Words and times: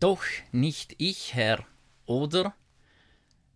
Doch 0.00 0.22
nicht 0.52 0.94
ich, 0.98 1.34
Herr, 1.34 1.64
oder? 2.06 2.54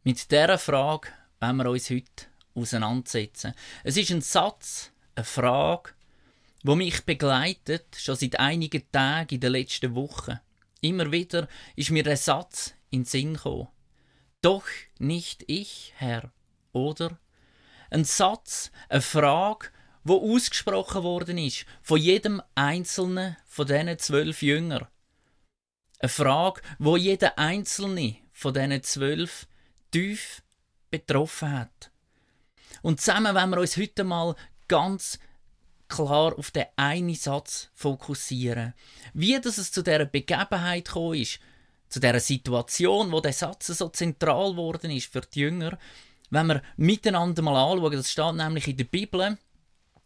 Mit 0.02 0.32
dieser 0.32 0.58
Frage 0.58 1.08
wollen 1.38 1.56
wir 1.58 1.70
uns 1.70 1.88
heute 1.88 2.24
auseinandersetzen. 2.56 3.54
Es 3.84 3.96
ist 3.96 4.10
ein 4.10 4.22
Satz, 4.22 4.90
eine 5.14 5.24
Frage, 5.24 5.90
wo 6.64 6.74
mich 6.74 7.04
begleitet, 7.04 7.96
schon 7.96 8.16
seit 8.16 8.40
einigen 8.40 8.90
Tagen 8.90 9.36
in 9.36 9.40
den 9.40 9.52
letzten 9.52 9.94
Wochen. 9.94 10.40
Immer 10.80 11.12
wieder 11.12 11.46
ist 11.76 11.90
mir 11.90 12.02
der 12.02 12.16
Satz 12.16 12.74
in 12.90 13.02
den 13.02 13.04
Sinn 13.06 13.34
gekommen. 13.34 13.68
Doch 14.40 14.66
nicht 14.98 15.44
ich, 15.46 15.92
Herr, 15.94 16.32
oder? 16.72 17.20
Ein 17.88 18.04
Satz, 18.04 18.72
eine 18.88 19.00
Frage, 19.00 19.68
wo 20.02 20.34
ausgesprochen 20.34 21.04
worden 21.04 21.38
ist 21.38 21.66
von 21.82 22.00
jedem 22.00 22.42
einzelnen 22.56 23.36
von 23.46 23.68
diesen 23.68 23.96
zwölf 24.00 24.42
Jüngern. 24.42 24.88
Eine 26.02 26.08
Frage, 26.08 26.60
wo 26.80 26.96
jeder 26.96 27.38
einzelne 27.38 28.16
von 28.32 28.52
diesen 28.52 28.82
zwölf 28.82 29.46
tief 29.92 30.42
betroffen 30.90 31.52
hat. 31.52 31.92
Und 32.82 33.00
zusammen 33.00 33.36
wollen 33.36 33.50
wir 33.50 33.60
uns 33.60 33.76
heute 33.76 34.02
mal 34.02 34.34
ganz 34.66 35.20
klar 35.86 36.36
auf 36.36 36.50
den 36.50 36.66
einen 36.74 37.14
Satz 37.14 37.70
fokussieren. 37.74 38.74
Wie 39.14 39.40
das 39.40 39.58
es 39.58 39.70
zu 39.70 39.82
dieser 39.82 40.06
Begebenheit 40.06 40.86
gekommen 40.86 41.20
ist, 41.20 41.38
zu 41.88 42.00
dieser 42.00 42.18
Situation, 42.18 43.12
wo 43.12 43.20
der 43.20 43.32
Satz 43.32 43.68
so 43.68 43.88
zentral 43.88 44.50
geworden 44.50 44.90
ist 44.90 45.12
für 45.12 45.20
die 45.20 45.38
Jünger, 45.38 45.78
wenn 46.30 46.48
wir 46.48 46.62
miteinander 46.76 47.42
mal 47.42 47.54
anschauen, 47.54 47.92
das 47.92 48.10
steht 48.10 48.34
nämlich 48.34 48.66
in 48.66 48.76
der 48.76 48.84
Bibel, 48.84 49.38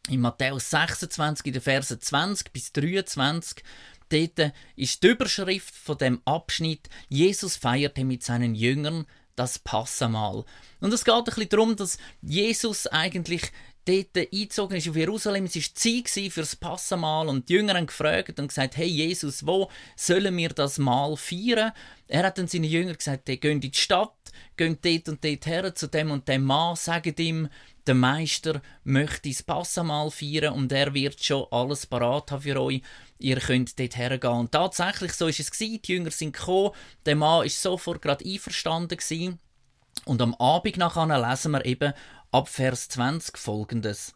in 0.09 0.21
Matthäus 0.21 0.69
26, 0.69 1.47
in 1.47 1.53
den 1.55 1.63
Versen 1.63 2.03
20 2.03 2.53
bis 2.53 2.73
23, 2.73 3.65
dort 4.09 4.53
ist 4.77 5.03
die 5.03 5.09
Überschrift 5.09 5.75
von 5.75 5.99
dem 5.99 6.21
Abschnitt, 6.25 6.89
Jesus 7.09 7.57
feierte 7.57 8.05
mit 8.05 8.23
seinen 8.23 8.55
Jüngern 8.55 9.07
das 9.37 9.59
Passamal. 9.59 10.45
Und 10.81 10.93
es 10.93 11.05
geht 11.05 11.15
ein 11.15 11.25
bisschen 11.25 11.49
darum, 11.49 11.77
dass 11.77 11.99
Jesus 12.23 12.87
eigentlich 12.87 13.53
dort 13.87 14.17
eingezogen 14.17 14.77
ist 14.77 14.89
auf 14.89 14.97
Jerusalem. 14.97 15.45
Es 15.45 15.57
war 15.57 15.75
Zeit 15.75 16.33
für 16.33 16.41
das 16.41 16.57
Passamal 16.57 17.29
und 17.29 17.49
die 17.49 17.55
Jünger 17.55 17.75
haben 17.75 17.87
gefragt 17.87 18.39
und 18.39 18.49
gesagt, 18.49 18.77
hey 18.77 18.87
Jesus, 18.87 19.47
wo 19.47 19.71
sollen 19.95 20.37
wir 20.37 20.49
das 20.49 20.79
Mal 20.79 21.17
feiern? 21.17 21.73
Er 22.09 22.25
hat 22.25 22.39
dann 22.39 22.49
seinen 22.49 22.65
Jüngern 22.65 22.97
gesagt, 22.97 23.29
hey, 23.29 23.37
geht 23.37 23.53
in 23.53 23.61
die 23.61 23.73
Stadt, 23.73 24.13
geht 24.57 24.85
dort 24.85 25.09
und 25.09 25.25
dort 25.25 25.47
her 25.47 25.75
zu 25.75 25.87
dem 25.87 26.11
und 26.11 26.27
dem 26.29 26.45
Mann, 26.45 26.77
sagt 26.77 27.21
ihm, 27.21 27.49
der 27.87 27.95
Meister 27.95 28.61
möchte 28.83 29.29
das 29.29 29.45
Passamal 29.45 30.11
feiern 30.11 30.55
und 30.55 30.73
er 30.73 30.93
wird 30.93 31.23
schon 31.23 31.47
alles 31.53 31.87
parat 31.87 32.33
haben 32.33 32.43
für 32.43 32.61
euch. 32.61 32.83
Ihr 33.19 33.41
könnt 33.41 33.79
dort 33.79 33.97
hergehen. 33.97 34.33
Und 34.33 34.53
tatsächlich, 34.53 35.13
so 35.13 35.27
ist 35.27 35.41
es 35.41 35.51
gewesen. 35.51 35.81
Die 35.83 35.93
Jünger 35.93 36.11
sind 36.11 36.33
gekommen. 36.33 36.73
Der 37.07 37.17
Mann 37.17 37.47
ist 37.47 37.61
sofort 37.61 38.03
gerade 38.03 38.25
einverstanden 38.25 38.97
gewesen. 38.97 39.39
Und 40.05 40.21
am 40.21 40.35
Abend 40.35 40.77
nachher 40.77 41.07
lesen 41.07 41.53
wir 41.53 41.65
eben 41.65 41.93
ab 42.31 42.49
Vers 42.49 42.89
20 42.89 43.39
folgendes. 43.39 44.15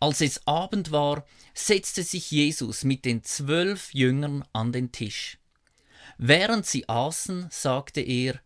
Als 0.00 0.20
es 0.20 0.46
Abend 0.46 0.92
war, 0.92 1.24
setzte 1.54 2.04
sich 2.04 2.30
Jesus 2.30 2.84
mit 2.84 3.04
den 3.04 3.24
zwölf 3.24 3.92
Jüngern 3.92 4.44
an 4.52 4.70
den 4.70 4.92
Tisch. 4.92 5.38
Während 6.18 6.66
sie 6.66 6.88
aßen, 6.88 7.48
sagte 7.50 8.00
er, 8.00 8.40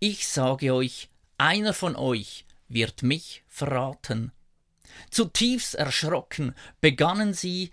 Ich 0.00 0.26
sage 0.26 0.74
euch, 0.74 1.08
einer 1.38 1.72
von 1.72 1.94
euch 1.94 2.44
wird 2.68 3.02
mich 3.02 3.44
verraten. 3.46 4.32
Zutiefst 5.10 5.74
erschrocken 5.74 6.54
begannen 6.80 7.34
sie, 7.34 7.70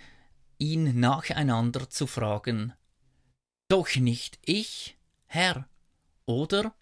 ihn 0.58 1.00
nacheinander 1.00 1.90
zu 1.90 2.08
fragen. 2.08 2.74
Doch 3.68 3.96
nicht 3.96 4.40
ich, 4.46 4.98
Herr, 5.26 5.68
oder? 6.26 6.76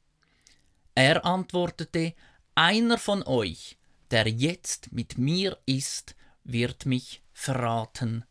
Er 0.96 1.26
antwortete, 1.26 2.14
einer 2.56 2.98
von 2.98 3.24
euch, 3.24 3.78
der 4.12 4.28
jetzt 4.28 4.92
mit 4.92 5.18
mir 5.18 5.58
ist, 5.66 6.16
wird 6.44 6.86
mich 6.86 7.22
verraten. 7.34 8.26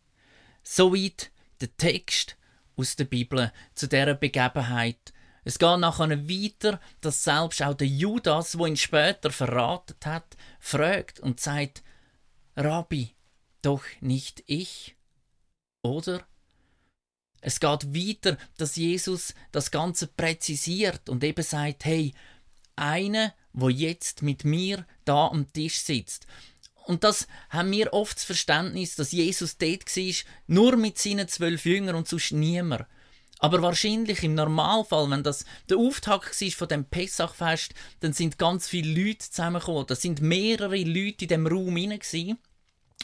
Soweit 0.63 1.31
der 1.61 1.77
Text 1.77 2.37
aus 2.77 2.97
der 2.97 3.05
Bibel 3.05 3.53
zu 3.75 3.89
dieser 3.89 4.15
Begebenheit. 4.15 5.13
Es 5.45 5.59
geht 5.59 5.79
nachher 5.79 6.29
weiter, 6.29 6.81
dass 7.01 7.25
selbst 7.25 7.63
auch 7.63 7.75
der 7.75 7.87
Judas, 7.87 8.59
wo 8.59 8.67
ihn 8.67 8.77
später 8.77 9.31
verraten 9.31 9.97
hat, 10.05 10.37
fragt 10.59 11.21
und 11.21 11.41
sagt: 11.41 11.83
Rabbi, 12.57 13.15
doch 13.63 13.85
nicht 14.01 14.43
ich, 14.47 14.97
oder? 15.83 16.25
Es 17.41 17.59
geht 17.59 17.95
weiter, 17.95 18.37
dass 18.59 18.77
Jesus 18.77 19.35
das 19.51 19.71
Ganze 19.71 20.07
präzisiert 20.07 21.09
und 21.09 21.25
eben 21.25 21.43
sagt: 21.43 21.85
Hey, 21.85 22.13
einer, 22.77 23.35
wo 23.53 23.69
jetzt 23.69 24.23
mit 24.23 24.45
mir 24.45 24.87
da 25.05 25.29
am 25.29 25.51
Tisch 25.53 25.81
sitzt. 25.81 26.27
Und 26.87 27.05
das 27.05 27.29
haben 27.51 27.71
wir 27.71 27.93
oft 27.93 28.17
das 28.17 28.25
Verständnis, 28.25 28.97
dass 28.97 29.13
Jesus 29.13 29.59
dort 29.59 29.97
war, 29.97 30.15
nur 30.47 30.77
mit 30.77 30.99
seinen 30.99 31.29
zwölf 31.29 31.65
Jüngern 31.65 31.95
und 31.95 32.09
sonst 32.09 32.33
niemand. 32.33 32.87
Aber 33.39 33.63
wahrscheinlich 33.63 34.23
im 34.23 34.35
Normalfall, 34.35 35.11
wenn 35.11 35.23
das 35.23 35.47
der 35.69 35.79
Auftakt 35.79 36.39
war 36.41 36.51
von 36.51 36.69
dem 36.69 36.85
Pessachfest, 36.85 37.73
dann 38.01 38.13
sind 38.13 38.39
ganz 38.39 38.69
viele 38.69 38.93
Leute 38.93 39.31
zusammengekommen. 39.31 39.87
Da 39.87 39.95
sind 39.95 40.21
mehrere 40.21 40.77
Leute 40.77 41.25
in 41.25 41.29
dem 41.29 41.47
Raum 41.47 41.77
hinein. 41.77 42.39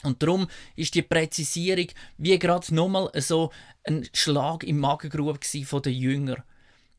Und 0.03 0.23
darum 0.23 0.47
ist 0.75 0.95
die 0.95 1.03
Präzisierung 1.03 1.89
wie 2.19 2.39
gerade 2.39 2.75
nochmal 2.75 3.11
so 3.17 3.51
ein 3.85 4.09
Schlag 4.13 4.63
im 4.65 4.79
Magengrube 4.79 5.39
von 5.65 5.83
den 5.83 5.95
Jüngern. 5.95 6.43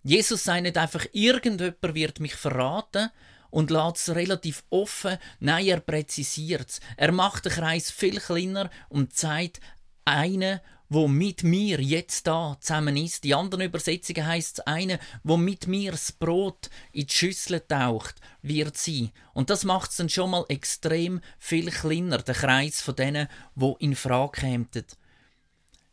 Jesus 0.03 0.43
sagt 0.43 0.63
nicht 0.63 0.77
einfach, 0.77 1.05
irgendjemand 1.11 1.95
wird 1.95 2.19
mich 2.19 2.35
verraten 2.35 3.09
und 3.49 3.71
lässt 3.71 3.97
es 3.97 4.15
relativ 4.15 4.63
offen. 4.69 5.17
Nein, 5.39 5.67
er 5.67 5.79
präzisiert 5.79 6.69
es. 6.69 6.79
Er 6.95 7.11
macht 7.11 7.45
den 7.45 7.51
Kreis 7.51 7.91
viel 7.91 8.19
kleiner 8.19 8.69
und 8.89 9.13
zeigt, 9.13 9.59
einen, 10.05 10.61
wo 10.89 11.07
mit 11.07 11.43
mir 11.43 11.81
jetzt 11.81 12.27
da 12.27 12.57
zusammen 12.59 12.97
ist. 12.97 13.23
Die 13.23 13.35
anderen 13.35 13.65
Übersetzungen 13.65 14.25
heißt 14.25 14.59
es, 14.59 14.67
eine, 14.67 14.99
wo 15.23 15.37
mit 15.37 15.67
mir 15.67 15.91
das 15.91 16.11
Brot 16.11 16.69
in 16.91 17.07
die 17.07 17.13
Schüssel 17.13 17.61
taucht, 17.61 18.15
wird 18.41 18.77
sie. 18.77 19.11
Und 19.33 19.49
das 19.49 19.63
macht 19.63 19.91
es 19.91 19.97
dann 19.97 20.09
schon 20.09 20.31
mal 20.31 20.45
extrem 20.49 21.21
viel 21.39 21.71
kleiner, 21.71 22.19
der 22.19 22.35
Kreis 22.35 22.81
von 22.81 22.95
denen, 22.95 23.27
wo 23.55 23.75
in 23.79 23.95
Frage 23.95 24.41
kämen. 24.41 24.67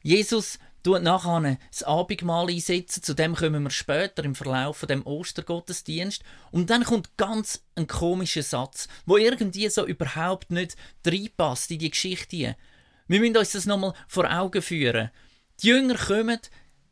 Jesus 0.03 0.59
tut 0.85 1.03
nachher 1.03 1.57
das 1.71 1.83
Abendmahl 1.83 2.51
einsetzen, 2.51 3.03
zu 3.03 3.15
dem 3.15 3.35
kommen 3.35 3.63
wir 3.63 3.71
später 3.71 4.23
im 4.23 4.35
Verlauf 4.35 4.77
von 4.77 4.89
dem 4.89 5.05
Ostergottesdienst. 5.07 6.23
Und 6.51 6.71
dann 6.71 6.85
kommt 6.85 7.17
ganz 7.17 7.65
ein 7.75 7.87
komischer 7.87 8.43
Satz, 8.43 8.87
wo 9.07 9.17
irgendwie 9.17 9.69
so 9.71 9.87
überhaupt 9.87 10.51
nicht 10.51 10.77
reinpasst 11.05 11.71
in 11.71 11.79
die 11.79 11.91
Geschichte. 11.91 12.57
Wir 13.07 13.21
müssen 13.21 13.37
uns 13.37 13.53
das 13.53 13.67
nochmal 13.67 13.95
vor 14.09 14.31
Augen 14.31 14.63
führen. 14.63 15.11
Die 15.63 15.69
Jünger 15.69 15.97
kommen, 15.97 16.39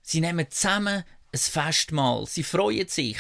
sie 0.03 0.21
nehmen 0.21 0.51
zusammen 0.51 1.05
ein 1.33 1.39
Festmahl, 1.39 2.27
sie 2.27 2.43
freuen 2.43 2.89
sich. 2.89 3.19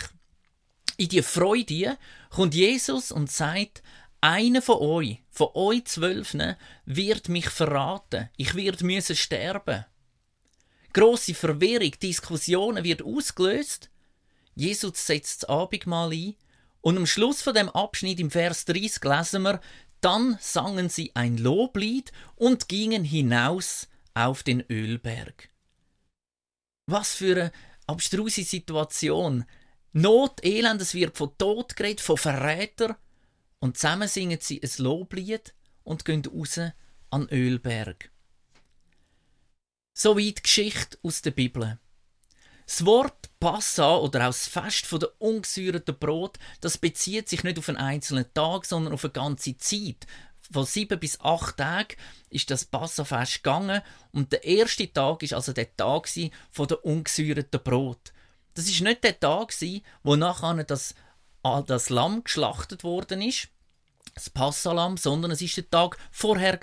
In 0.96 1.08
die 1.08 1.22
Freude 1.22 1.98
kommt 2.30 2.54
Jesus 2.54 3.10
und 3.10 3.30
sagt, 3.30 3.82
einer 4.20 4.62
von 4.62 4.76
euch, 4.76 5.18
von 5.30 5.48
euch 5.54 5.86
Zwölfen, 5.86 6.54
wird 6.84 7.28
mich 7.28 7.48
verraten. 7.48 8.28
Ich 8.36 8.54
werde 8.54 8.84
müssen 8.84 9.16
sterben 9.16 9.86
große 10.92 11.34
Verwirrung, 11.34 11.92
Diskussionen 12.02 12.84
wird 12.84 13.02
ausgelöst. 13.02 13.90
Jesus 14.54 15.06
setzt 15.06 15.42
das 15.42 15.48
Abendmahl 15.48 16.12
ein 16.12 16.34
und 16.80 16.96
am 16.96 17.06
Schluss 17.06 17.42
von 17.42 17.54
dem 17.54 17.68
Abschnitt 17.70 18.20
im 18.20 18.30
Vers 18.30 18.64
30 18.66 19.02
lesen 19.04 19.42
wir, 19.42 19.60
dann 20.02 20.36
sangen 20.40 20.88
sie 20.88 21.14
ein 21.14 21.38
Loblied 21.38 22.12
und 22.36 22.68
gingen 22.68 23.04
hinaus 23.04 23.88
auf 24.14 24.42
den 24.42 24.60
Ölberg. 24.68 25.48
Was 26.86 27.14
für 27.14 27.32
eine 27.32 27.52
abstruse 27.86 28.42
Situation. 28.42 29.44
Not, 29.92 30.44
Elend, 30.44 30.82
es 30.82 30.94
wird 30.94 31.16
von 31.16 31.36
Tod 31.38 31.76
geredet, 31.76 32.00
von 32.00 32.16
Verräter. 32.16 32.98
Und 33.60 33.76
zusammen 33.76 34.08
singen 34.08 34.38
sie 34.40 34.60
ein 34.62 34.70
Loblied 34.78 35.54
und 35.84 36.04
gehen 36.04 36.24
raus 36.26 36.58
an 37.10 37.28
Ölberg. 37.30 38.10
Soweit 39.94 40.42
Geschichte 40.42 40.98
aus 41.02 41.22
der 41.22 41.30
Bibel. 41.30 41.78
Das 42.66 42.84
Wort 42.84 43.30
Passa 43.42 43.96
oder 43.96 44.20
auch 44.20 44.26
das 44.26 44.46
Fest 44.46 44.86
der 44.92 45.10
ungesäuerten 45.18 45.98
Brot, 45.98 46.38
das 46.60 46.78
bezieht 46.78 47.28
sich 47.28 47.42
nicht 47.42 47.58
auf 47.58 47.68
einen 47.68 47.76
einzelnen 47.76 48.32
Tag, 48.34 48.64
sondern 48.64 48.94
auf 48.94 49.02
eine 49.04 49.12
ganze 49.12 49.58
Zeit. 49.58 50.06
Von 50.52 50.64
sieben 50.64 51.00
bis 51.00 51.18
acht 51.20 51.56
Tagen 51.56 51.96
ist 52.30 52.52
das 52.52 52.64
Passafest 52.64 53.42
gegangen 53.42 53.82
und 54.12 54.30
der 54.30 54.44
erste 54.44 54.92
Tag 54.92 55.24
ist 55.24 55.34
also 55.34 55.52
der 55.52 55.76
Tag 55.76 56.08
von 56.52 56.68
der 56.68 56.84
ungesäuerten 56.84 57.60
Brot. 57.64 58.12
Das 58.54 58.68
ist 58.68 58.80
nicht 58.80 59.02
der 59.02 59.18
Tag, 59.18 59.52
wo 60.04 60.14
nachher 60.14 60.62
das, 60.62 60.94
das 61.66 61.90
Lamm 61.90 62.22
geschlachtet 62.22 62.84
worden 62.84 63.22
ist, 63.22 63.48
das 64.14 64.30
Passalam, 64.30 64.96
sondern 64.96 65.32
es 65.32 65.42
ist 65.42 65.56
der 65.56 65.68
Tag 65.68 65.98
vorher 66.12 66.60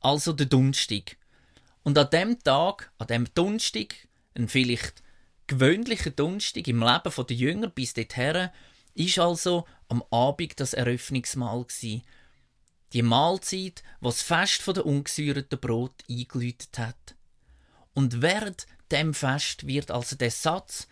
also 0.00 0.32
der 0.32 0.46
Dunstig. 0.46 1.18
Und 1.82 1.98
an 1.98 2.10
dem 2.10 2.38
Tag, 2.44 2.92
an 2.98 3.08
dem 3.08 3.26
Donnerstag, 3.34 3.96
vielleicht 4.46 5.02
gewöhnliche 5.46 6.10
Dunstig 6.10 6.68
im 6.68 6.80
Leben 6.80 7.26
der 7.26 7.36
Jünger 7.36 7.68
bis 7.68 7.94
dorthin 7.94 8.50
ist 8.94 9.18
also 9.18 9.66
am 9.88 10.02
Abend 10.10 10.58
das 10.58 10.72
Eröffnungsmahl 10.72 11.64
gsi. 11.64 12.02
Die 12.92 13.02
Mahlzeit, 13.02 13.82
was 14.00 14.22
Fest 14.22 14.62
von 14.62 14.74
der 14.74 14.86
ungesäuerten 14.86 15.58
Brot 15.60 16.04
eingeläutet 16.08 16.78
hat. 16.78 17.14
Und 17.94 18.22
während 18.22 18.66
dem 18.90 19.12
Fest 19.12 19.66
wird 19.66 19.90
also 19.90 20.16
der 20.16 20.30
Satz 20.30 20.88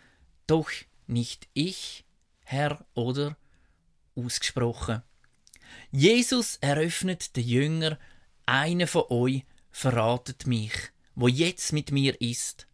doch 0.47 0.69
nicht 1.07 1.47
ich, 1.53 2.05
Herr, 2.43 2.85
oder 2.93 3.37
ausgesprochen. 4.15 5.01
Jesus 5.91 6.57
eröffnet 6.57 7.35
den 7.35 7.47
Jünger, 7.47 7.99
einer 8.45 8.87
von 8.87 9.05
euch 9.09 9.43
verratet 9.71 10.45
mich, 10.45 10.73
wo 11.15 11.27
jetzt 11.27 11.73
mit 11.73 11.91
mir 11.91 12.19
ist. 12.21 12.67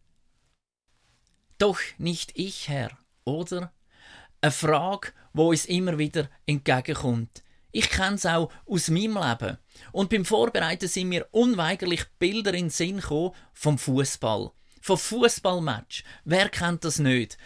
Doch 1.61 1.77
nicht 1.99 2.31
ich, 2.33 2.69
Herr, 2.69 2.89
oder? 3.23 3.71
Eine 4.41 4.51
Frage, 4.51 5.09
wo 5.31 5.51
uns 5.51 5.65
immer 5.65 5.99
wieder 5.99 6.27
entgegenkommt. 6.47 7.43
Ich 7.71 7.91
kenne 7.91 8.15
es 8.15 8.25
auch 8.25 8.51
aus 8.65 8.89
meinem 8.89 9.15
Leben. 9.15 9.59
Und 9.91 10.09
beim 10.09 10.25
Vorbereiten 10.25 10.87
sind 10.87 11.09
mir 11.09 11.27
unweigerlich 11.29 12.05
Bilder 12.17 12.55
in 12.55 12.65
den 12.65 12.69
Sinn 12.71 12.99
gekommen 12.99 13.35
vom 13.53 13.77
Fußball, 13.77 14.49
vom 14.81 14.97
Fußballmatch. 14.97 16.03
Wer 16.25 16.49
kennt 16.49 16.83
das 16.83 16.97
nicht? 16.97 17.37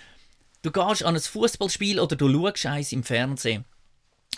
Du 0.62 0.72
gehst 0.72 1.04
an 1.04 1.16
ein 1.16 1.22
Fußballspiel 1.22 2.00
oder 2.00 2.16
du 2.16 2.32
schaust 2.32 2.68
eins 2.68 2.94
im 2.94 3.04
Fernsehen. 3.04 3.66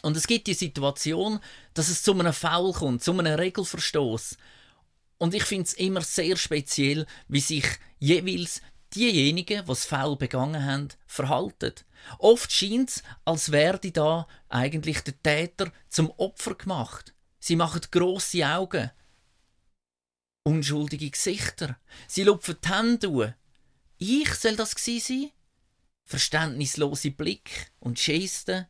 Und 0.01 0.17
es 0.17 0.25
gibt 0.25 0.47
die 0.47 0.55
Situation, 0.55 1.39
dass 1.75 1.89
es 1.89 2.01
zu 2.01 2.13
einem 2.13 2.33
Foul 2.33 2.73
kommt, 2.73 3.03
zu 3.03 3.11
einem 3.11 3.35
Regelverstoß. 3.35 4.39
Und 5.19 5.35
ich 5.35 5.43
finde 5.43 5.65
es 5.65 5.73
immer 5.73 6.01
sehr 6.01 6.35
speziell, 6.35 7.05
wie 7.27 7.41
sich 7.41 7.65
jeweils 7.99 8.63
diejenigen, 8.95 9.61
die 9.61 9.67
das 9.67 9.85
Foul 9.85 10.15
begangen 10.15 10.65
haben, 10.65 10.89
verhalten. 11.05 11.73
Oft 12.19 12.51
scheint 12.51 12.89
es, 12.89 13.03
als 13.25 13.51
werde 13.51 13.91
da 13.91 14.27
eigentlich 14.49 15.01
der 15.01 15.21
Täter 15.21 15.71
zum 15.89 16.11
Opfer 16.11 16.55
gemacht. 16.55 17.13
Sie 17.39 17.55
machen 17.55 17.81
grosse 17.91 18.45
Augen, 18.45 18.91
unschuldige 20.43 21.09
Gesichter. 21.09 21.77
Sie 22.07 22.23
lupfen 22.23 22.57
die 22.63 22.69
Hände. 22.69 23.35
Ich 23.97 24.33
soll 24.35 24.55
das 24.55 24.71
sein? 24.71 25.31
verständnislose 26.07 27.11
Blick 27.11 27.71
und 27.79 27.99
Gesten. 27.99 28.65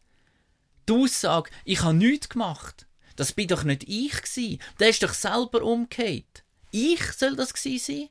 Die 0.90 0.94
Aussage, 0.94 1.52
ich 1.66 1.82
habe 1.84 1.94
nichts 1.94 2.30
gemacht, 2.30 2.88
das 3.16 3.32
bin 3.32 3.48
doch 3.48 3.64
nicht 3.64 3.84
ich 3.88 4.22
gsi. 4.22 4.60
Der 4.80 4.90
ist 4.90 5.04
doch 5.04 5.14
selber 5.14 5.62
umgekehrt. 5.62 6.44
Ich 6.72 7.04
soll 7.14 7.36
das 7.36 7.54
gsi 7.54 7.78
sein? 7.78 8.10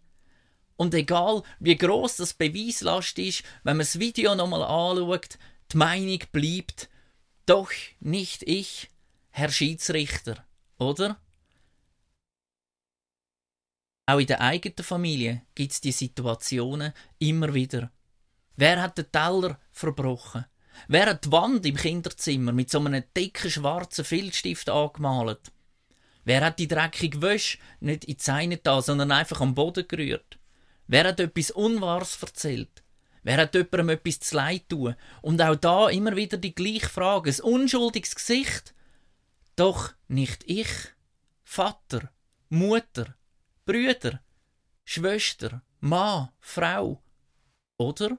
Und 0.76 0.94
egal, 0.94 1.42
wie 1.58 1.76
groß 1.76 2.16
das 2.16 2.34
Beweislast 2.34 3.18
ist, 3.18 3.42
wenn 3.64 3.76
man 3.76 3.86
das 3.86 3.98
Video 3.98 4.34
nochmal 4.34 4.62
anschaut, 4.62 5.38
die 5.72 5.76
Meinung 5.76 6.20
bleibt, 6.32 6.88
doch 7.46 7.70
nicht 8.00 8.42
ich, 8.42 8.90
Herr 9.30 9.50
Schiedsrichter, 9.50 10.44
oder? 10.78 11.18
Auch 14.08 14.18
in 14.18 14.26
der 14.26 14.40
eigenen 14.40 14.84
Familie 14.84 15.42
gibt 15.54 15.72
es 15.72 15.80
die 15.80 15.92
Situationen 15.92 16.92
immer 17.18 17.52
wieder. 17.54 17.90
Wer 18.54 18.80
hat 18.80 18.98
den 18.98 19.10
Teller 19.10 19.58
verbrochen? 19.72 20.44
Wer 20.88 21.06
hat 21.06 21.24
die 21.24 21.32
Wand 21.32 21.66
im 21.66 21.76
Kinderzimmer 21.76 22.52
mit 22.52 22.70
so 22.70 22.78
einem 22.78 23.02
dicken 23.16 23.50
schwarzen 23.50 24.04
Filzstift 24.04 24.68
angemalt? 24.68 25.52
Wer 26.24 26.44
hat 26.44 26.58
die 26.58 26.68
dreckige 26.68 27.20
Wäsche 27.22 27.58
nicht 27.80 28.04
in 28.04 28.16
die 28.16 28.22
Seine 28.22 28.56
da, 28.58 28.80
sondern 28.82 29.10
einfach 29.10 29.40
am 29.40 29.54
Boden 29.54 29.88
gerührt? 29.88 30.38
Wer 30.86 31.08
hat 31.08 31.20
etwas 31.20 31.50
Unwahres 31.50 32.20
erzählt? 32.22 32.82
Wer 33.22 33.38
hat 33.38 33.54
jemandem 33.54 33.88
etwas 33.90 34.20
zu 34.20 34.36
leid 34.36 34.68
tun? 34.68 34.94
Und 35.20 35.42
auch 35.42 35.56
da 35.56 35.88
immer 35.88 36.14
wieder 36.14 36.36
die 36.36 36.54
gleiche 36.54 36.88
Frage, 36.88 37.30
ein 37.30 37.40
unschuldiges 37.40 38.14
Gesicht. 38.14 38.74
Doch 39.56 39.94
nicht 40.06 40.44
ich. 40.46 40.68
Vater, 41.42 42.10
Mutter, 42.48 43.16
Brüder, 43.64 44.20
Schwester, 44.84 45.62
Mann, 45.80 46.28
Frau. 46.38 47.02
Oder? 47.78 48.16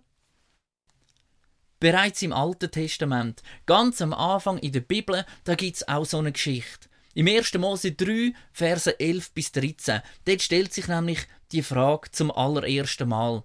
Bereits 1.79 2.21
im 2.23 2.33
Alten 2.33 2.71
Testament, 2.71 3.43
ganz 3.65 4.01
am 4.01 4.13
Anfang 4.13 4.57
in 4.57 4.71
der 4.71 4.81
Bibel, 4.81 5.25
da 5.43 5.55
gibt 5.55 5.77
es 5.77 5.87
auch 5.87 6.05
so 6.05 6.17
eine 6.17 6.31
Geschichte. 6.31 6.86
Im 7.17 7.27
1. 7.27 7.55
Mose 7.55 7.93
3, 7.93 8.31
Verse 8.53 8.99
11 8.99 9.31
bis 9.31 9.51
13, 9.51 10.01
dort 10.25 10.39
stellt 10.43 10.71
sich 10.71 10.87
nämlich 10.87 11.25
die 11.51 11.63
Frage 11.63 12.11
zum 12.11 12.29
allerersten 12.29 13.09
Mal. 13.09 13.43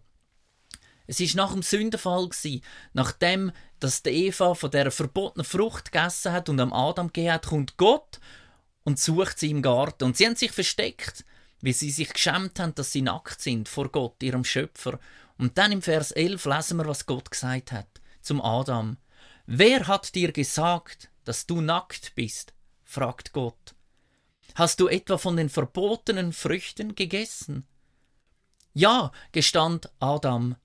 Es 1.06 1.20
ist 1.20 1.36
nach 1.36 1.52
dem 1.52 1.62
Sündenfall 1.62 2.28
gsi, 2.28 2.60
nachdem, 2.92 3.50
dass 3.80 4.02
die 4.02 4.26
Eva 4.26 4.52
von 4.52 4.70
der 4.70 4.90
verbotenen 4.90 5.46
Frucht 5.46 5.90
gegessen 5.90 6.32
hat 6.32 6.50
und 6.50 6.60
am 6.60 6.74
Adam 6.74 7.06
gegeben 7.06 7.32
hat, 7.32 7.46
kommt 7.46 7.78
Gott 7.78 8.20
und 8.84 8.98
sucht 8.98 9.38
sie 9.38 9.48
im 9.48 9.62
Garten. 9.62 10.04
Und 10.04 10.18
sie 10.18 10.26
haben 10.26 10.36
sich 10.36 10.52
versteckt, 10.52 11.24
wie 11.62 11.72
sie 11.72 11.90
sich 11.90 12.12
geschämt 12.12 12.60
haben, 12.60 12.74
dass 12.74 12.92
sie 12.92 13.00
nackt 13.00 13.40
sind 13.40 13.70
vor 13.70 13.88
Gott, 13.88 14.22
ihrem 14.22 14.44
Schöpfer. 14.44 14.98
Und 15.38 15.56
dann 15.56 15.72
im 15.72 15.80
Vers 15.80 16.10
11 16.10 16.44
lesen 16.44 16.76
wir, 16.76 16.84
was 16.84 17.06
Gott 17.06 17.30
gesagt 17.30 17.72
hat 17.72 17.88
zum 18.20 18.42
Adam. 18.42 18.98
Wer 19.46 19.86
hat 19.86 20.14
dir 20.14 20.30
gesagt, 20.30 21.08
dass 21.24 21.46
du 21.46 21.62
nackt 21.62 22.14
bist? 22.14 22.52
Fragt 22.92 23.32
Gott. 23.32 23.74
Hast 24.54 24.78
du 24.78 24.88
etwa 24.88 25.16
von 25.16 25.36
den 25.36 25.48
verbotenen 25.48 26.32
Früchten 26.32 26.94
gegessen? 26.94 27.66
Ja, 28.74 29.12
gestand 29.32 29.90
Adam. 29.98 30.56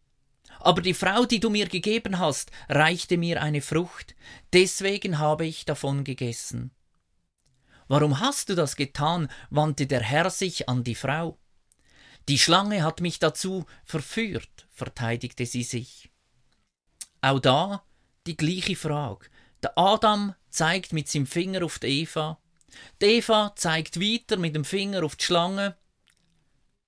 Aber 0.60 0.82
die 0.82 0.94
Frau, 0.94 1.26
die 1.26 1.40
du 1.40 1.50
mir 1.50 1.68
gegeben 1.68 2.20
hast, 2.20 2.52
reichte 2.68 3.18
mir 3.18 3.42
eine 3.42 3.62
Frucht, 3.62 4.16
deswegen 4.52 5.20
habe 5.20 5.46
ich 5.46 5.66
davon 5.66 6.04
gegessen. 6.04 6.72
Warum 7.88 8.20
hast 8.20 8.50
du 8.50 8.56
das 8.56 8.76
getan? 8.76 9.30
wandte 9.50 9.88
der 9.88 10.02
Herr 10.02 10.30
sich 10.30 10.68
an 10.68 10.84
die 10.84 10.96
Frau. 10.96 11.38
Die 12.28 12.38
Schlange 12.38 12.84
hat 12.84 13.00
mich 13.00 13.20
dazu 13.20 13.66
verführt, 13.86 14.68
verteidigte 14.70 15.46
sie 15.46 15.64
sich. 15.64 16.10
Auch 17.22 17.40
da 17.40 17.84
die 18.26 18.36
gleiche 18.36 18.76
Frage. 18.76 19.28
Der 19.68 19.78
Adam 19.78 20.34
zeigt 20.50 20.94
mit 20.94 21.10
seinem 21.10 21.26
Finger 21.26 21.66
auf 21.66 21.78
die 21.78 22.04
Eva. 22.04 22.40
Die 23.02 23.18
Eva 23.18 23.52
zeigt 23.58 24.00
weiter 24.00 24.38
mit 24.38 24.56
dem 24.56 24.64
Finger 24.64 25.04
auf 25.04 25.18
die 25.18 25.26
Schlange. 25.26 25.76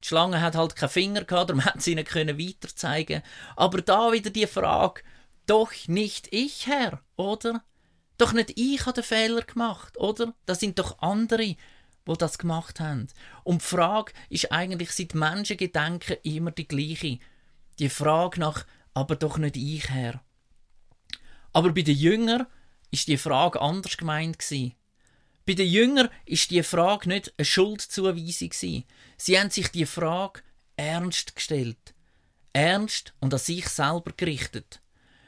Die 0.01 0.07
Schlange 0.07 0.39
hat 0.39 0.55
halt 0.55 0.77
keinen 0.77 0.87
Finger 0.87 1.25
gehabt, 1.25 1.49
darum 1.49 1.65
hat 1.65 1.81
sie 1.81 1.91
ihnen 1.91 2.07
weiter 2.07 2.73
zeigen. 2.73 3.21
Aber 3.57 3.81
da 3.81 4.13
wieder 4.13 4.29
die 4.29 4.47
Frage, 4.47 5.01
doch 5.45 5.73
nicht 5.87 6.29
ich, 6.31 6.67
Herr, 6.67 7.01
oder? 7.17 7.65
Doch 8.17 8.31
nicht 8.31 8.57
ich 8.57 8.85
habe 8.85 8.93
den 8.93 9.03
Fehler 9.03 9.41
gemacht, 9.41 9.97
oder? 9.97 10.33
Das 10.45 10.61
sind 10.61 10.79
doch 10.79 10.99
andere, 10.99 11.57
wo 12.05 12.15
das 12.15 12.37
gemacht 12.37 12.79
haben. 12.79 13.09
Und 13.43 13.61
die 13.61 13.67
Frage 13.67 14.13
ist 14.29 14.53
eigentlich 14.53 14.91
seit 14.91 15.15
Menschengedenken 15.15 16.15
immer 16.23 16.51
die 16.51 16.67
gleiche. 16.69 17.19
Die 17.77 17.89
Frage 17.89 18.39
nach 18.39 18.65
aber 18.93 19.17
doch 19.17 19.37
nicht 19.37 19.57
ich, 19.57 19.89
Herr. 19.89 20.23
Aber 21.51 21.73
bei 21.73 21.81
den 21.81 21.97
Jüngern 21.97 22.47
ist 22.91 23.07
die 23.07 23.17
Frage 23.17 23.61
anders 23.61 23.97
gemeint 23.97 24.39
gewesen. 24.39 24.75
Bei 25.45 25.53
den 25.53 25.67
Jüngern 25.67 26.09
ist 26.25 26.51
die 26.51 26.63
Frage 26.63 27.09
nicht 27.09 27.33
eine 27.37 27.45
Schuldzuweisung 27.45 28.49
gewesen. 28.49 28.83
Sie 29.17 29.39
haben 29.39 29.49
sich 29.49 29.69
die 29.69 29.85
Frage 29.85 30.41
ernst 30.75 31.35
gestellt, 31.35 31.93
ernst 32.53 33.13
und 33.19 33.33
an 33.33 33.39
sich 33.39 33.67
selber 33.67 34.11
gerichtet, 34.15 34.81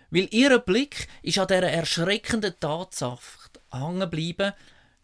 weil 0.09 0.27
ihr 0.31 0.59
Blick 0.59 1.07
ist 1.21 1.39
an 1.39 1.47
der 1.47 1.63
erschreckenden 1.63 2.53
Tatsache 2.59 3.49
hängen 3.71 4.01
geblieben, 4.01 4.53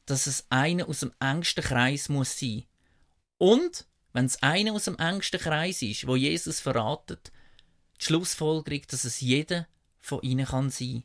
dass 0.06 0.28
es 0.28 0.46
einer 0.50 0.88
aus 0.88 1.02
dem 1.02 1.14
engsten 1.20 1.64
Kreis 1.64 2.10
muss 2.10 2.40
sein. 2.40 2.64
Und 3.38 3.86
wenn 4.14 4.26
es 4.26 4.42
einer 4.42 4.74
aus 4.74 4.86
dem 4.86 4.98
engsten 4.98 5.40
Kreis 5.40 5.82
ist, 5.82 6.08
wo 6.08 6.16
Jesus 6.16 6.60
verratet, 6.60 7.32
die 8.00 8.06
Schlussfolgerung, 8.06 8.82
dass 8.88 9.04
es 9.04 9.22
jeder 9.22 9.68
von 10.00 10.22
ihnen 10.22 10.46
kann 10.46 10.70
sein. 10.70 11.04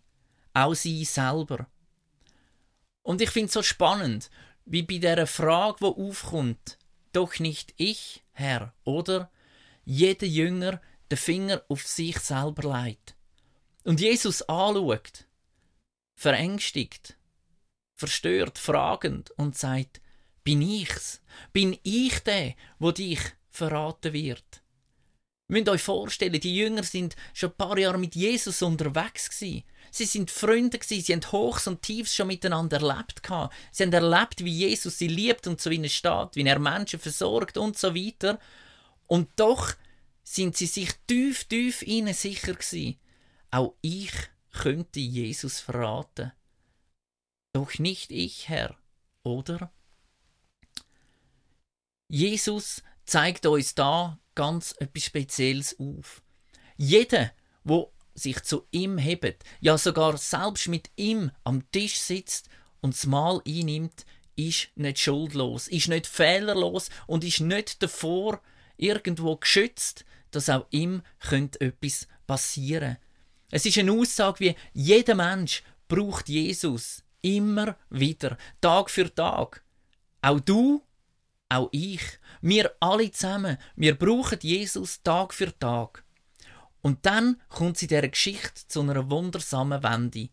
Auch 0.54 0.74
sie 0.74 1.04
selber. 1.04 1.66
Und 3.02 3.20
ich 3.20 3.30
finde 3.30 3.46
es 3.46 3.54
so 3.54 3.62
spannend, 3.62 4.30
wie 4.64 4.82
bei 4.82 4.98
der 4.98 5.26
Frage, 5.26 5.78
wo 5.80 5.88
aufkommt, 6.08 6.78
doch 7.12 7.38
nicht 7.38 7.74
ich, 7.76 8.22
Herr, 8.32 8.74
oder? 8.84 9.30
Jeder 9.84 10.26
Jünger 10.26 10.80
den 11.10 11.18
Finger 11.18 11.62
auf 11.68 11.86
sich 11.86 12.18
selber 12.18 12.84
legt. 12.84 13.16
Und 13.84 14.00
Jesus 14.00 14.42
anschaut, 14.42 15.26
verängstigt, 16.14 17.16
verstört, 17.96 18.58
fragend 18.58 19.30
und 19.32 19.58
sagt, 19.58 20.00
bin 20.44 20.62
ich's? 20.62 21.20
Bin 21.52 21.78
ich 21.82 22.18
der, 22.20 22.54
wo 22.78 22.92
dich 22.92 23.20
verraten 23.50 24.12
wird? 24.12 24.62
Ihr 25.48 25.58
müsst 25.58 25.68
euch 25.68 25.82
vorstellen, 25.82 26.40
die 26.40 26.56
Jünger 26.56 26.82
sind 26.82 27.14
schon 27.34 27.50
ein 27.50 27.56
paar 27.56 27.76
Jahre 27.78 27.98
mit 27.98 28.14
Jesus 28.14 28.62
unterwegs 28.62 29.28
gewesen. 29.28 29.64
Sie 29.94 30.06
sind 30.06 30.30
Freunde 30.30 30.78
gewesen, 30.78 31.04
sie 31.04 31.12
haben 31.12 31.32
Hochs 31.32 31.66
und 31.66 31.82
Tiefs 31.82 32.14
schon 32.14 32.28
miteinander 32.28 32.80
erlebt 32.80 33.22
gehabt. 33.22 33.54
Sie 33.72 33.82
haben 33.82 33.92
erlebt, 33.92 34.42
wie 34.42 34.50
Jesus 34.50 34.96
sie 34.96 35.06
liebt 35.06 35.46
und 35.46 35.60
zu 35.60 35.68
ihnen 35.68 35.90
steht, 35.90 36.30
wie 36.32 36.46
er 36.46 36.58
Menschen 36.58 36.98
versorgt 36.98 37.58
und 37.58 37.76
so 37.76 37.94
weiter. 37.94 38.40
Und 39.06 39.28
doch 39.36 39.74
sind 40.24 40.56
sie 40.56 40.64
sich 40.64 40.88
tief, 41.06 41.44
tief 41.44 41.82
innen 41.82 42.14
sicher 42.14 42.54
gewesen. 42.54 42.98
Auch 43.50 43.74
ich 43.82 44.12
könnte 44.50 44.98
Jesus 44.98 45.60
verraten. 45.60 46.32
Doch 47.52 47.78
nicht 47.78 48.10
ich, 48.10 48.48
Herr, 48.48 48.74
oder? 49.24 49.70
Jesus 52.08 52.82
zeigt 53.04 53.44
uns 53.44 53.74
da 53.74 54.18
ganz 54.34 54.74
etwas 54.78 55.04
Spezielles 55.04 55.78
auf. 55.78 56.22
Jeder, 56.78 57.32
wo 57.62 57.92
sich 58.14 58.42
zu 58.42 58.66
ihm 58.70 58.98
hebt, 58.98 59.44
ja 59.60 59.78
sogar 59.78 60.16
selbst 60.16 60.68
mit 60.68 60.90
ihm 60.96 61.30
am 61.44 61.70
Tisch 61.72 61.98
sitzt 61.98 62.48
und 62.80 62.94
das 62.94 63.06
Mahl 63.06 63.40
einnimmt, 63.46 64.04
ist 64.36 64.68
nicht 64.76 64.98
schuldlos, 64.98 65.68
ist 65.68 65.88
nicht 65.88 66.06
fehlerlos 66.06 66.88
und 67.06 67.24
ist 67.24 67.40
nicht 67.40 67.82
davor 67.82 68.40
irgendwo 68.76 69.36
geschützt, 69.36 70.04
dass 70.30 70.48
auch 70.48 70.66
ihm 70.70 71.02
könnte 71.20 71.60
etwas 71.60 72.08
passieren. 72.26 72.96
Es 73.50 73.66
ist 73.66 73.78
eine 73.78 73.92
Aussage 73.92 74.40
wie 74.40 74.56
jeder 74.72 75.14
Mensch 75.14 75.62
braucht 75.88 76.28
Jesus 76.28 77.04
immer 77.20 77.76
wieder, 77.90 78.38
Tag 78.60 78.90
für 78.90 79.14
Tag. 79.14 79.62
Auch 80.22 80.40
du, 80.40 80.82
auch 81.48 81.68
ich, 81.70 82.02
wir 82.40 82.74
alle 82.80 83.10
zusammen, 83.10 83.58
wir 83.76 83.96
brauchen 83.96 84.38
Jesus 84.40 85.02
Tag 85.02 85.34
für 85.34 85.56
Tag. 85.58 86.01
Und 86.82 87.06
dann 87.06 87.40
kommt 87.48 87.78
sie 87.78 87.86
der 87.86 88.08
Geschichte 88.08 88.66
zu 88.68 88.80
einer 88.82 89.08
wundersamen 89.10 89.82
Wende. 89.82 90.28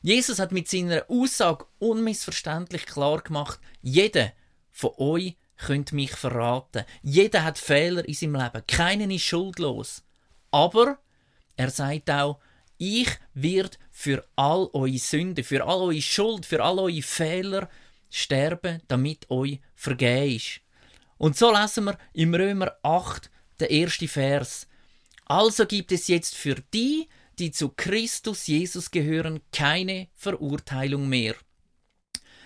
Jesus 0.00 0.38
hat 0.38 0.52
mit 0.52 0.68
seiner 0.68 1.04
Aussage 1.08 1.66
unmissverständlich 1.80 2.86
klar 2.86 3.20
gemacht, 3.20 3.60
jeder 3.82 4.32
von 4.70 4.92
euch 4.96 5.36
könnt 5.56 5.92
mich 5.92 6.12
verraten. 6.12 6.84
Jeder 7.02 7.42
hat 7.42 7.58
Fehler 7.58 8.06
in 8.06 8.14
seinem 8.14 8.36
Leben. 8.36 8.62
Keiner 8.68 9.12
ist 9.12 9.24
schuldlos. 9.24 10.04
Aber 10.52 10.98
er 11.56 11.70
sagt 11.70 12.10
auch, 12.10 12.38
ich 12.78 13.10
werde 13.34 13.76
für 13.90 14.24
all 14.36 14.70
eure 14.72 14.98
Sünden, 14.98 15.42
für 15.42 15.66
all 15.66 15.80
eure 15.80 16.00
Schuld, 16.00 16.46
für 16.46 16.62
all 16.62 16.78
eure 16.78 17.02
Fehler 17.02 17.68
sterben, 18.08 18.80
damit 18.86 19.28
euch 19.30 19.60
vergeben 19.74 20.36
ist. 20.36 20.60
Und 21.18 21.36
so 21.36 21.52
lesen 21.52 21.86
wir 21.86 21.98
im 22.12 22.32
Römer 22.34 22.76
8, 22.84 23.28
der 23.58 23.70
erste 23.70 24.06
Vers. 24.06 24.68
Also 25.28 25.66
gibt 25.66 25.92
es 25.92 26.08
jetzt 26.08 26.34
für 26.34 26.56
die, 26.74 27.08
die 27.38 27.50
zu 27.50 27.68
Christus 27.68 28.46
Jesus 28.46 28.90
gehören, 28.90 29.40
keine 29.52 30.08
Verurteilung 30.14 31.08
mehr. 31.08 31.34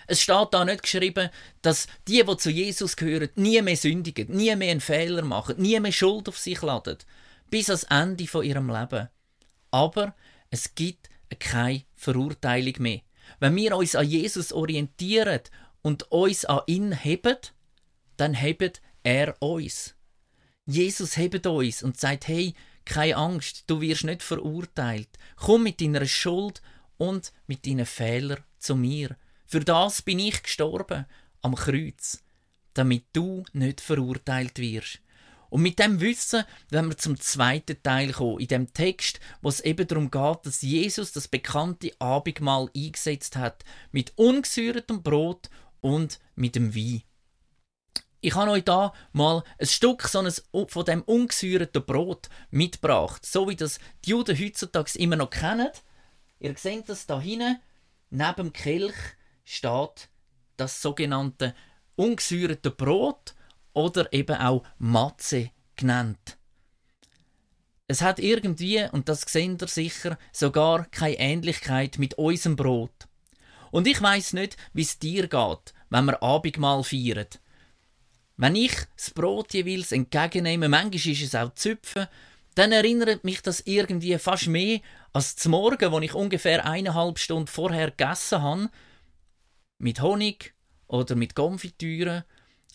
Es 0.05 0.21
steht 0.21 0.49
da 0.51 0.65
nicht 0.65 0.83
geschrieben, 0.83 1.29
dass 1.61 1.87
die, 2.07 2.23
die 2.23 2.37
zu 2.37 2.49
Jesus 2.49 2.97
gehören, 2.97 3.29
nie 3.35 3.61
mehr 3.61 3.77
sündigen, 3.77 4.29
nie 4.35 4.53
mehr 4.55 4.71
einen 4.71 4.81
Fehler 4.81 5.23
machen, 5.23 5.61
nie 5.61 5.79
mehr 5.79 5.93
Schuld 5.93 6.27
auf 6.27 6.37
sich 6.37 6.61
laden, 6.61 6.97
bis 7.49 7.69
ans 7.69 7.83
Ende 7.83 8.27
von 8.27 8.43
ihrem 8.43 8.69
Leben. 8.69 9.07
Aber 9.71 10.13
es 10.49 10.75
gibt 10.75 11.09
keine 11.39 11.83
Verurteilung 11.95 12.75
mehr. 12.79 13.01
Wenn 13.39 13.55
wir 13.55 13.77
uns 13.77 13.95
an 13.95 14.07
Jesus 14.07 14.51
orientieren 14.51 15.39
und 15.81 16.11
uns 16.11 16.45
an 16.45 16.61
ihn 16.67 16.91
heben, 16.91 17.37
dann 18.17 18.33
hebt 18.33 18.81
er 19.03 19.41
uns. 19.41 19.95
Jesus 20.65 21.17
hebt 21.17 21.47
uns 21.47 21.81
und 21.81 21.99
sagt, 21.99 22.27
hey, 22.27 22.53
keine 22.85 23.17
Angst, 23.17 23.63
du 23.67 23.81
wirst 23.81 24.03
nicht 24.03 24.23
verurteilt. 24.23 25.09
Komm 25.35 25.63
mit 25.63 25.81
deiner 25.81 26.05
Schuld 26.05 26.61
und 26.97 27.31
mit 27.47 27.65
deinen 27.65 27.85
Fehlern 27.85 28.43
zu 28.59 28.75
mir. 28.75 29.15
Für 29.45 29.59
das 29.59 30.01
bin 30.01 30.19
ich 30.19 30.41
gestorben 30.43 31.05
am 31.41 31.55
Kreuz, 31.55 32.23
damit 32.73 33.05
du 33.13 33.43
nicht 33.53 33.81
verurteilt 33.81 34.57
wirst. 34.57 34.99
Und 35.49 35.61
mit 35.61 35.77
dem 35.77 36.01
Wissen 36.01 36.45
wenn 36.69 36.87
wir 36.87 36.97
zum 36.97 37.19
zweiten 37.19 37.81
Teil 37.83 38.11
kommen, 38.11 38.39
in 38.39 38.47
dem 38.47 38.73
Text, 38.73 39.19
wo 39.43 39.49
es 39.49 39.59
eben 39.59 39.85
darum 39.85 40.09
geht, 40.09 40.45
dass 40.45 40.63
Jesus 40.63 41.11
das 41.11 41.27
bekannte 41.27 41.91
Abendmahl 41.99 42.71
eingesetzt 42.75 43.35
hat, 43.35 43.63
mit 43.91 44.13
ungesäuertem 44.15 45.03
Brot 45.03 45.51
und 45.81 46.19
mit 46.35 46.55
dem 46.55 46.73
Wein. 46.73 47.03
Ich 48.25 48.35
habe 48.35 48.51
euch 48.51 48.63
da 48.63 48.93
mal 49.11 49.43
ein 49.59 49.67
Stück 49.67 50.03
so 50.03 50.19
eines, 50.19 50.47
von 50.69 50.85
dem 50.85 51.01
ungesäuerten 51.01 51.85
Brot 51.85 52.29
mitgebracht, 52.51 53.25
so 53.25 53.49
wie 53.49 53.57
das 53.57 53.79
die 54.05 54.11
Juden 54.11 54.39
heutzutage 54.39 54.97
immer 54.97 55.17
noch 55.17 55.29
kennen. 55.29 55.67
Ihr 56.39 56.55
seht 56.55 56.87
das 56.87 57.05
da 57.05 57.19
hinten, 57.19 57.59
neben 58.11 58.35
dem 58.35 58.53
Kelch 58.53 58.95
steht 59.43 60.07
das 60.55 60.81
sogenannte 60.81 61.53
ungesäuerte 61.97 62.71
Brot 62.71 63.35
oder 63.73 64.13
eben 64.13 64.37
auch 64.37 64.63
Matze 64.77 65.51
genannt. 65.75 66.37
Es 67.87 68.01
hat 68.01 68.19
irgendwie, 68.19 68.87
und 68.93 69.09
das 69.09 69.23
seht 69.27 69.61
ihr 69.61 69.67
sicher, 69.67 70.17
sogar 70.31 70.85
keine 70.85 71.19
Ähnlichkeit 71.19 71.99
mit 71.99 72.13
unserem 72.13 72.55
Brot. 72.55 73.09
Und 73.69 73.85
ich 73.85 74.01
weiß 74.01 74.31
nicht, 74.31 74.55
wie 74.71 74.83
es 74.83 74.97
dir 74.97 75.27
geht, 75.27 75.73
wenn 75.89 76.05
wir 76.05 76.23
Abendmahl 76.23 76.85
feiern. 76.85 77.27
Wenn 78.35 78.55
ich 78.55 78.73
das 78.95 79.11
Brot 79.11 79.53
jeweils 79.53 79.91
entgegennehme, 79.91 80.69
manchmal 80.69 81.13
ist 81.13 81.21
es 81.21 81.35
auch 81.35 81.53
Züpfen, 81.53 82.07
dann 82.55 82.71
erinnert 82.71 83.23
mich 83.23 83.41
das 83.41 83.61
irgendwie 83.61 84.17
fast 84.17 84.47
mehr 84.47 84.79
als 85.11 85.35
zum 85.35 85.51
Morgen, 85.51 85.91
wo 85.91 85.99
ich 85.99 86.13
ungefähr 86.13 86.65
eineinhalb 86.65 87.19
Stunden 87.19 87.47
vorher 87.47 87.91
gegessen 87.91 88.41
habe, 88.41 88.69
mit 89.79 90.01
Honig 90.01 90.53
oder 90.87 91.15
mit 91.15 91.35
Konfitüre. 91.35 92.25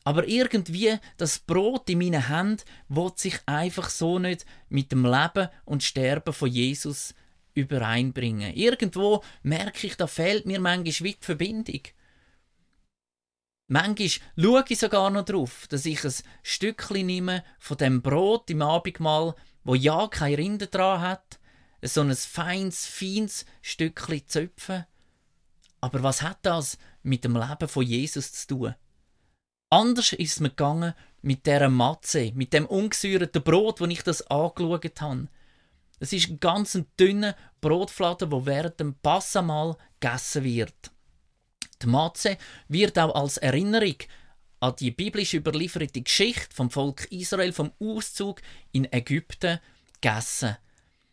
Aber 0.04 0.26
irgendwie 0.26 0.96
das 1.16 1.38
Brot 1.38 1.90
in 1.90 1.98
meinen 1.98 2.28
Händen 2.28 2.62
will 2.88 3.12
sich 3.16 3.38
einfach 3.46 3.90
so 3.90 4.18
nicht 4.18 4.46
mit 4.68 4.92
dem 4.92 5.04
Leben 5.04 5.48
und 5.64 5.82
Sterben 5.82 6.32
von 6.32 6.48
Jesus 6.48 7.14
übereinbringen. 7.54 8.54
Irgendwo 8.54 9.22
merke 9.42 9.86
ich, 9.86 9.96
da 9.96 10.06
fehlt 10.06 10.46
mir 10.46 10.60
manchmal 10.60 11.12
die 11.12 11.16
Verbindung. 11.20 11.82
Manchmal 13.70 14.08
schaue 14.36 14.64
ich 14.66 14.78
sogar 14.78 15.10
noch 15.10 15.26
darauf, 15.26 15.66
dass 15.68 15.84
ich 15.84 16.02
ein 16.02 16.14
Stückchen 16.42 17.04
nehme 17.06 17.44
von 17.58 17.76
dem 17.76 18.00
Brot 18.00 18.48
im 18.48 18.62
Abendmahl, 18.62 19.34
wo 19.62 19.74
ja 19.74 20.08
kein 20.08 20.34
Rinde 20.34 20.68
dran 20.68 21.02
hat, 21.02 21.38
so 21.82 22.00
ein 22.00 22.14
feines, 22.14 22.86
feines 22.86 23.44
Stückchen 23.60 24.26
Zöpfen. 24.26 24.86
Aber 25.82 26.02
was 26.02 26.22
hat 26.22 26.38
das 26.42 26.78
mit 27.02 27.24
dem 27.24 27.36
Leben 27.36 27.68
von 27.68 27.84
Jesus 27.84 28.32
zu 28.32 28.46
tun? 28.46 28.74
Anders 29.68 30.14
ist 30.14 30.32
es 30.32 30.40
mir 30.40 30.48
gegangen 30.48 30.94
mit 31.20 31.44
dieser 31.44 31.68
Matze, 31.68 32.32
mit 32.34 32.54
dem 32.54 32.64
ungesäuerten 32.64 33.42
Brot, 33.42 33.82
wo 33.82 33.84
ich 33.84 34.02
das 34.02 34.26
angeschaut 34.28 35.00
habe. 35.02 35.28
Es 36.00 36.14
ist 36.14 36.30
ein 36.30 36.40
ganz 36.40 36.78
dünner 36.98 37.36
Brotfladen, 37.60 38.32
wo 38.32 38.46
während 38.46 38.80
dem 38.80 38.94
Passamal 38.94 39.76
gegessen 40.00 40.44
wird. 40.44 40.90
Die 41.82 41.86
Matze 41.86 42.38
wird 42.68 42.98
auch 42.98 43.14
als 43.14 43.36
Erinnerung 43.36 43.96
an 44.60 44.74
die 44.78 44.90
biblisch 44.90 45.34
überlieferte 45.34 46.02
Geschichte 46.02 46.54
vom 46.54 46.70
Volk 46.70 47.06
Israel 47.12 47.52
vom 47.52 47.72
Auszug 47.78 48.40
in 48.72 48.92
Ägypten 48.92 49.60
gegessen. 50.00 50.56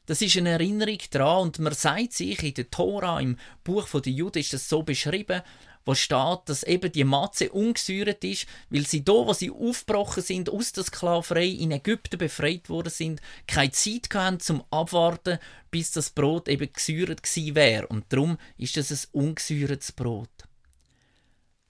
Das 0.08 0.22
ist 0.22 0.38
eine 0.38 0.52
Erinnerung 0.52 1.00
daran 1.10 1.44
und 1.44 1.60
man 1.60 1.74
sagt 1.74 2.14
sich 2.14 2.42
in 2.44 2.54
der 2.54 2.70
Tora, 2.70 3.20
im 3.20 3.38
Buch 3.64 3.88
der 3.90 4.14
Juden 4.14 4.40
ist 4.40 4.54
das 4.54 4.70
so 4.70 4.84
beschrieben, 4.84 5.42
wo 5.86 5.94
steht, 5.94 6.40
dass 6.46 6.64
eben 6.64 6.92
die 6.92 7.04
Matze 7.04 7.52
ungesäuert 7.52 8.24
ist, 8.24 8.48
weil 8.70 8.86
sie 8.88 9.04
da, 9.06 9.14
wo 9.14 9.34
sie 9.34 9.52
aufgebrochen 9.52 10.24
sind, 10.24 10.50
aus 10.50 10.72
der 10.72 10.84
Sklaverei 10.84 11.46
in 11.46 11.72
Ägypten 11.72 12.18
befreit 12.18 12.70
worden 12.70 12.90
sind, 12.90 13.22
keine 13.48 13.72
Zeit 13.72 14.10
hatten 14.14 14.40
zum 14.40 14.64
Abwarten, 14.72 15.38
bis 15.70 15.92
das 15.92 16.10
Brot 16.10 16.50
eben 16.50 16.74
gesäuert 16.74 17.22
gewesen 17.22 17.56
wäre. 17.56 17.88
Und 17.88 18.06
darum 18.10 18.38
ist 18.58 18.78
es 18.78 18.92
ein 18.92 19.10
ungesäuertes 19.12 19.92
Brot. 19.92 20.45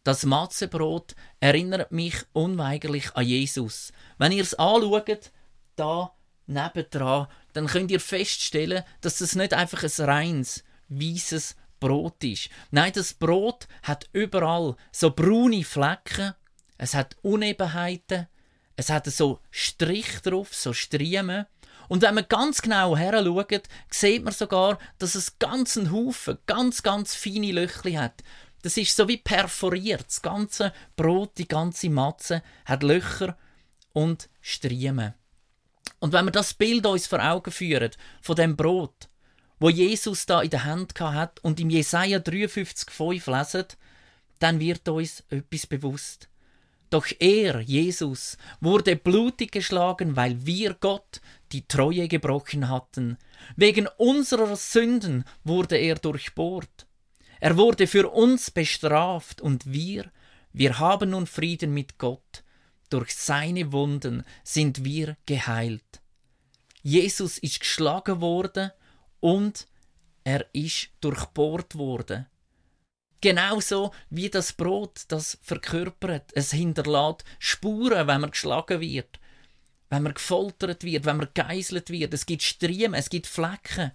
Das 0.05 0.23
Matzenbrot 0.23 1.15
erinnert 1.39 1.91
mich 1.91 2.13
unweigerlich 2.31 3.15
an 3.15 3.25
Jesus. 3.25 3.91
Wenn 4.19 4.31
ihr 4.31 4.43
es 4.43 4.53
anschaut, 4.53 5.31
da 5.75 6.13
nebendran, 6.45 7.25
dann 7.53 7.65
könnt 7.65 7.89
ihr 7.89 7.99
feststellen, 7.99 8.83
dass 9.01 9.19
es 9.19 9.33
nicht 9.33 9.55
einfach 9.55 9.81
ein 9.81 10.05
reines, 10.05 10.63
weißes 10.89 11.55
Brot 11.79 12.23
ist. 12.23 12.49
Nein, 12.69 12.93
das 12.93 13.15
Brot 13.15 13.67
hat 13.81 14.07
überall 14.13 14.75
so 14.91 15.09
braune 15.09 15.63
Flecken, 15.63 16.35
es 16.77 16.93
hat 16.93 17.17
Unebenheiten, 17.23 18.27
es 18.75 18.91
hat 18.91 19.07
so 19.07 19.39
Strich 19.49 20.21
drauf, 20.21 20.53
so 20.53 20.71
Striemen. 20.71 21.47
Und 21.87 22.03
wenn 22.03 22.13
man 22.13 22.27
ganz 22.29 22.61
genau 22.61 22.95
her 22.95 23.23
schaut, 23.23 23.63
sieht 23.89 24.23
man 24.23 24.33
sogar, 24.33 24.77
dass 24.99 25.15
es 25.15 25.39
ganzen 25.39 25.91
Haufen, 25.91 26.37
ganz, 26.45 26.83
ganz 26.83 27.15
feine 27.15 27.51
Löchli 27.51 27.93
hat. 27.93 28.23
Das 28.65 28.77
ist 28.77 28.95
so 28.95 29.07
wie 29.07 29.17
perforiert. 29.17 30.05
Das 30.07 30.23
ganze 30.23 30.73
Brot, 30.95 31.37
die 31.37 31.47
ganze 31.47 31.87
Matze 31.87 32.41
hat 32.65 32.81
Löcher 32.81 33.37
und 33.93 34.27
Striemen. 34.41 35.13
Und 35.99 36.13
wenn 36.13 36.25
wir 36.25 36.31
das 36.31 36.55
Bild 36.55 36.83
uns 36.87 37.05
vor 37.05 37.23
Augen 37.23 37.51
führen 37.51 37.91
von 38.21 38.35
dem 38.35 38.57
Brot, 38.57 39.07
wo 39.59 39.69
Jesus 39.69 40.25
da 40.25 40.41
in 40.41 40.49
der 40.49 40.63
Hand 40.63 40.99
hat 40.99 41.39
und 41.43 41.59
im 41.59 41.69
Jesaja 41.69 42.17
53,5 42.17 43.37
lesen, 43.37 43.67
dann 44.39 44.59
wird 44.59 44.89
uns 44.89 45.23
etwas 45.29 45.67
bewusst. 45.67 46.27
Doch 46.89 47.05
er, 47.19 47.59
Jesus, 47.59 48.35
wurde 48.61 48.95
blutig 48.95 49.51
geschlagen, 49.51 50.15
weil 50.15 50.43
wir 50.43 50.73
Gott 50.73 51.21
die 51.51 51.67
Treue 51.67 52.07
gebrochen 52.07 52.67
hatten. 52.67 53.19
Wegen 53.57 53.87
unserer 53.97 54.55
Sünden 54.55 55.23
wurde 55.43 55.77
er 55.77 55.97
durchbohrt. 55.97 56.87
Er 57.39 57.57
wurde 57.57 57.87
für 57.87 58.09
uns 58.09 58.51
bestraft 58.51 59.41
und 59.41 59.71
wir, 59.71 60.11
wir 60.53 60.79
haben 60.79 61.11
nun 61.11 61.27
Frieden 61.27 61.73
mit 61.73 61.97
Gott. 61.97 62.43
Durch 62.89 63.15
seine 63.15 63.71
Wunden 63.71 64.23
sind 64.43 64.85
wir 64.85 65.17
geheilt. 65.25 66.01
Jesus 66.81 67.37
ist 67.39 67.59
geschlagen 67.59 68.21
worden 68.21 68.71
und 69.19 69.67
er 70.23 70.45
ist 70.53 70.89
durchbohrt 71.01 71.75
worden. 71.75 72.27
Genauso 73.21 73.91
wie 74.09 74.29
das 74.29 74.53
Brot, 74.53 75.05
das 75.07 75.39
verkörpert. 75.41 76.31
Es 76.35 76.51
hinterlässt 76.51 77.23
Spuren, 77.39 78.07
wenn 78.07 78.21
man 78.21 78.31
geschlagen 78.31 78.81
wird, 78.81 79.19
wenn 79.89 80.03
man 80.03 80.13
gefoltert 80.13 80.83
wird, 80.83 81.05
wenn 81.05 81.17
man 81.17 81.29
geißelt 81.33 81.89
wird. 81.89 82.13
Es 82.13 82.27
gibt 82.27 82.43
Striemen, 82.43 82.93
es 82.93 83.09
gibt 83.09 83.25
Flecken. 83.25 83.91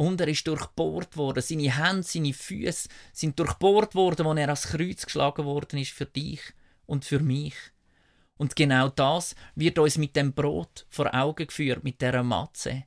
Und 0.00 0.18
er 0.18 0.28
ist 0.28 0.46
durchbohrt 0.46 1.18
worden. 1.18 1.42
Seine 1.42 1.76
Hände, 1.76 2.04
seine 2.04 2.32
Füße 2.32 2.88
sind 3.12 3.38
durchbohrt 3.38 3.94
worden, 3.94 4.26
als 4.26 4.38
er 4.38 4.44
ans 4.44 4.68
Kreuz 4.68 5.04
geschlagen 5.04 5.44
worden 5.44 5.78
ist 5.78 5.92
für 5.92 6.06
dich 6.06 6.40
und 6.86 7.04
für 7.04 7.18
mich. 7.18 7.52
Und 8.38 8.56
genau 8.56 8.88
das 8.88 9.34
wird 9.56 9.78
uns 9.78 9.98
mit 9.98 10.16
dem 10.16 10.32
Brot 10.32 10.86
vor 10.88 11.14
Augen 11.14 11.46
geführt, 11.46 11.84
mit 11.84 12.00
der 12.00 12.22
Matze. 12.22 12.84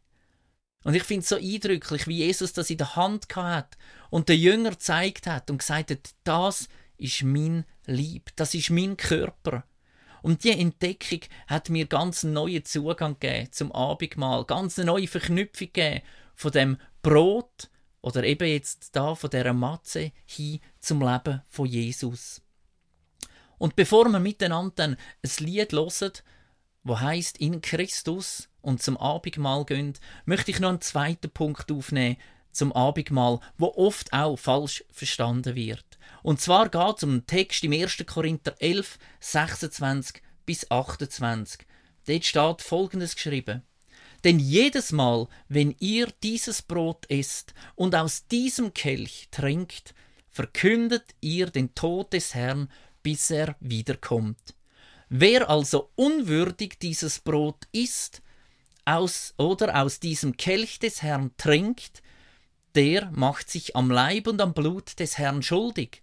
Und 0.84 0.96
ich 0.96 1.04
finde 1.04 1.22
es 1.22 1.30
so 1.30 1.36
eindrücklich, 1.36 2.08
wie 2.08 2.18
Jesus 2.18 2.52
das 2.52 2.72
in 2.72 2.80
der 2.80 2.96
Hand 2.96 3.28
hat 3.36 3.78
und 4.10 4.28
der 4.28 4.38
Jünger 4.38 4.72
gezeigt 4.72 5.28
hat 5.28 5.52
und 5.52 5.60
gesagt 5.60 5.92
hat, 5.92 6.16
das 6.24 6.68
ist 6.98 7.22
mein 7.22 7.64
Lieb, 7.86 8.32
das 8.38 8.56
ist 8.56 8.72
mein 8.72 8.98
Körper. 8.98 9.66
Und 10.24 10.44
die 10.44 10.60
Entdeckung 10.60 11.20
hat 11.46 11.70
mir 11.70 11.86
ganz 11.86 12.24
einen 12.24 12.34
neuen 12.34 12.66
Zugang 12.66 13.20
gegeben 13.20 13.52
zum 13.52 13.72
Abendmahl, 13.72 14.46
ganz 14.46 14.80
eine 14.80 14.88
neue 14.88 15.08
Verknüpfung 15.08 15.68
gegeben 15.68 16.02
von 16.34 16.52
dem 16.52 16.78
Brot 17.04 17.70
oder 18.02 18.24
eben 18.24 18.48
jetzt 18.48 18.96
da 18.96 19.14
von 19.14 19.30
der 19.30 19.54
Matze 19.54 20.12
hin 20.26 20.60
zum 20.80 21.02
Leben 21.02 21.42
von 21.48 21.68
Jesus. 21.68 22.42
Und 23.60 23.76
bevor 23.76 24.10
wir 24.10 24.20
miteinander 24.20 24.74
dann 24.76 24.98
ein 25.24 25.46
Lied 25.46 25.74
hören, 25.74 26.12
wo 26.84 27.00
heißt 27.00 27.38
in 27.38 27.62
Christus 27.62 28.50
und 28.62 28.82
zum 28.82 28.98
Abendmahl 28.98 29.66
gehen, 29.66 29.94
möchte 30.26 30.52
ich 30.52 30.60
noch 30.60 30.70
einen 30.70 30.82
zweiten 30.82 31.30
Punkt 31.30 31.72
aufnehmen 31.72 32.18
zum 32.52 32.72
Abendmahl, 32.74 33.40
wo 33.58 33.68
oft 33.68 34.12
auch 34.14 34.38
falsch 34.38 34.84
verstanden 34.92 35.56
wird. 35.56 35.86
Und 36.24 36.40
zwar 36.40 36.70
geht 36.70 36.98
es 36.98 37.04
um 37.04 37.12
einen 37.12 37.28
Text 37.28 37.64
im 37.64 37.74
1. 37.74 38.04
Korinther 38.06 38.56
11, 38.60 38.98
26 39.20 40.22
bis 40.46 40.70
28. 40.70 41.66
Dort 42.06 42.26
steht 42.26 42.62
folgendes 42.62 43.16
geschrieben. 43.16 43.64
Denn 44.24 44.40
jedes 44.40 44.92
Mal, 44.92 45.28
wenn 45.50 45.76
ihr 45.80 46.08
dieses 46.24 46.62
Brot 46.62 47.06
esst 47.10 47.54
und 47.76 47.96
aus 47.96 48.28
diesem 48.28 48.74
Kelch 48.74 49.28
trinkt, 49.32 49.94
verkündet 50.30 51.14
ihr 51.20 51.48
den 51.48 51.76
Tod 51.76 52.14
des 52.14 52.34
Herrn, 52.34 52.70
bis 53.04 53.30
er 53.30 53.56
wiederkommt. 53.60 54.56
Wer 55.10 55.50
also 55.50 55.92
unwürdig 55.96 56.80
dieses 56.80 57.20
Brot 57.20 57.68
isst 57.72 58.22
aus, 58.86 59.34
oder 59.38 59.82
aus 59.82 60.00
diesem 60.00 60.38
Kelch 60.38 60.80
des 60.80 61.02
Herrn 61.02 61.32
trinkt, 61.38 62.02
der 62.76 63.12
macht 63.12 63.50
sich 63.50 63.76
am 63.76 63.92
Leib 63.92 64.28
und 64.28 64.42
am 64.42 64.54
Blut 64.54 65.00
des 65.00 65.18
Herrn 65.18 65.44
schuldig. 65.44 66.02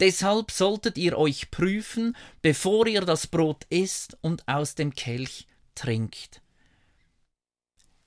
Deshalb 0.00 0.50
solltet 0.50 0.98
ihr 0.98 1.16
euch 1.16 1.50
prüfen, 1.50 2.16
bevor 2.42 2.86
ihr 2.86 3.02
das 3.02 3.28
Brot 3.28 3.64
isst 3.70 4.18
und 4.20 4.46
aus 4.48 4.74
dem 4.74 4.94
Kelch 4.94 5.46
trinkt. 5.74 6.42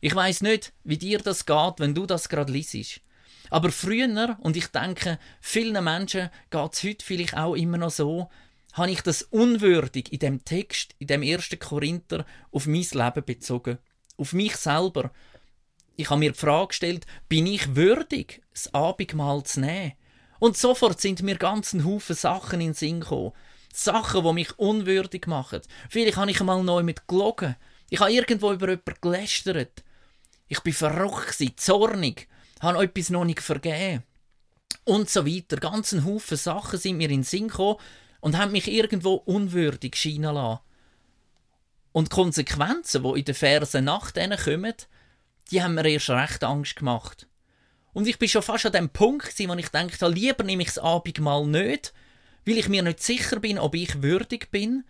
Ich 0.08 0.16
weiß 0.16 0.40
nicht, 0.40 0.72
wie 0.86 0.98
dir 0.98 1.20
das 1.20 1.46
geht, 1.46 1.74
wenn 1.80 1.94
du 1.94 2.06
das 2.06 2.30
gerade 2.30 2.54
liest. 2.54 3.02
Aber 3.50 3.74
früher, 3.74 4.38
und 4.40 4.56
ich 4.56 4.68
denke, 4.68 5.20
vielen 5.42 5.84
Menschen 5.84 6.30
geht 6.50 6.74
es 6.74 6.84
heute 6.86 7.06
vielleicht 7.06 7.36
auch 7.36 7.56
immer 7.56 7.78
noch 7.78 7.92
so, 7.92 8.30
habe 8.72 8.92
ich 8.92 9.02
das 9.02 9.24
unwürdig 9.24 10.14
in 10.14 10.20
dem 10.20 10.46
Text, 10.46 10.96
in 11.00 11.08
dem 11.08 11.24
ersten 11.24 11.60
Korinther, 11.60 12.26
auf 12.54 12.68
mein 12.68 12.88
Leben 12.90 13.26
bezogen. 13.26 13.80
Auf 14.16 14.32
mich 14.32 14.56
selber. 14.56 15.12
Ich 15.98 16.10
habe 16.10 16.20
mir 16.20 16.32
die 16.32 16.40
Frage 16.40 16.70
gestellt, 16.70 17.06
bin 17.28 17.46
ich 17.46 17.76
würdig, 17.76 18.42
das 18.54 18.74
Abendmahl 18.74 19.44
zu 19.44 19.60
nehmen? 19.60 19.92
Und 20.40 20.56
sofort 20.56 21.02
sind 21.02 21.22
mir 21.22 21.36
ganzen 21.36 21.84
Haufen 21.84 22.16
Sachen 22.16 22.62
in 22.62 22.68
den 22.68 22.74
Sinn 22.76 23.02
gekommen. 23.02 23.34
Sachen, 23.74 24.24
die 24.24 24.34
mich 24.34 24.58
unwürdig 24.58 25.28
machen. 25.28 25.64
Vielleicht 25.90 26.16
habe 26.16 26.32
ich 26.32 26.40
einmal 26.40 26.64
neu 26.64 26.82
mit 26.82 27.10
gelogen. 27.10 27.58
Ich 27.90 28.00
habe 28.00 28.14
irgendwo 28.14 28.54
über 28.54 28.70
jemanden 28.70 28.94
gelästert. 29.02 29.84
Ich 30.48 30.62
bin 30.62 30.74
verrückt, 30.74 31.38
zornig, 31.58 32.28
habe 32.62 32.84
etwas 32.84 33.10
noch 33.10 33.26
nicht 33.26 33.42
vergeben. 33.42 34.04
Und 34.84 35.10
so 35.10 35.26
weiter. 35.26 35.58
Ganzen 35.58 36.06
Haufen 36.06 36.38
Sachen 36.38 36.80
sind 36.80 36.98
mir 36.98 37.10
in 37.10 37.22
den 37.22 37.24
Sinn 37.24 37.50
gekommen, 37.50 37.78
und 38.20 38.38
haben 38.38 38.52
mich 38.52 38.68
irgendwo 38.70 39.14
unwürdig 39.14 39.96
scheinen 39.96 40.36
lassen. 40.36 40.60
Und 41.92 42.12
die 42.12 42.16
Konsequenzen, 42.16 43.04
die 43.04 43.20
in 43.20 43.26
den 43.26 43.36
Versen 43.36 43.86
nach 43.86 44.12
denen 44.12 44.38
kommen, 44.38 44.74
die 45.52 45.64
haben 45.64 45.76
mir 45.76 45.86
erst 45.86 46.10
recht 46.10 46.44
Angst 46.44 46.76
gemacht. 46.76 47.28
Und 47.94 48.08
ich 48.08 48.20
bin 48.20 48.30
schon 48.30 48.44
fast 48.44 48.66
an 48.66 48.74
dem 48.74 48.90
Punkt, 48.90 49.40
wo 49.40 49.54
ich 49.56 49.70
dachte, 49.70 50.08
lieber 50.08 50.44
nehme 50.44 50.64
ich 50.64 50.70
das 50.70 50.80
Abendmahl 50.80 51.48
nicht, 51.48 51.94
weil 52.46 52.58
ich 52.58 52.70
mir 52.70 52.84
nicht 52.84 53.02
sicher 53.02 53.40
bin, 53.40 53.58
ob 53.58 53.74
ich 53.76 54.02
würdig 54.04 54.52
bin, 54.52 54.84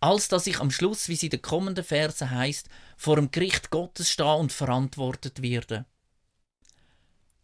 als 0.00 0.28
dass 0.28 0.46
ich 0.46 0.60
am 0.60 0.70
Schluss, 0.70 1.08
wie 1.08 1.14
es 1.14 1.22
in 1.22 1.30
den 1.30 1.42
kommenden 1.42 1.84
Versen 1.84 2.30
heißt, 2.30 2.68
vor 2.96 3.16
dem 3.16 3.30
Gericht 3.30 3.70
Gottes 3.70 4.10
stehe 4.10 4.36
und 4.36 4.52
verantwortet 4.52 5.42
werde. 5.42 5.86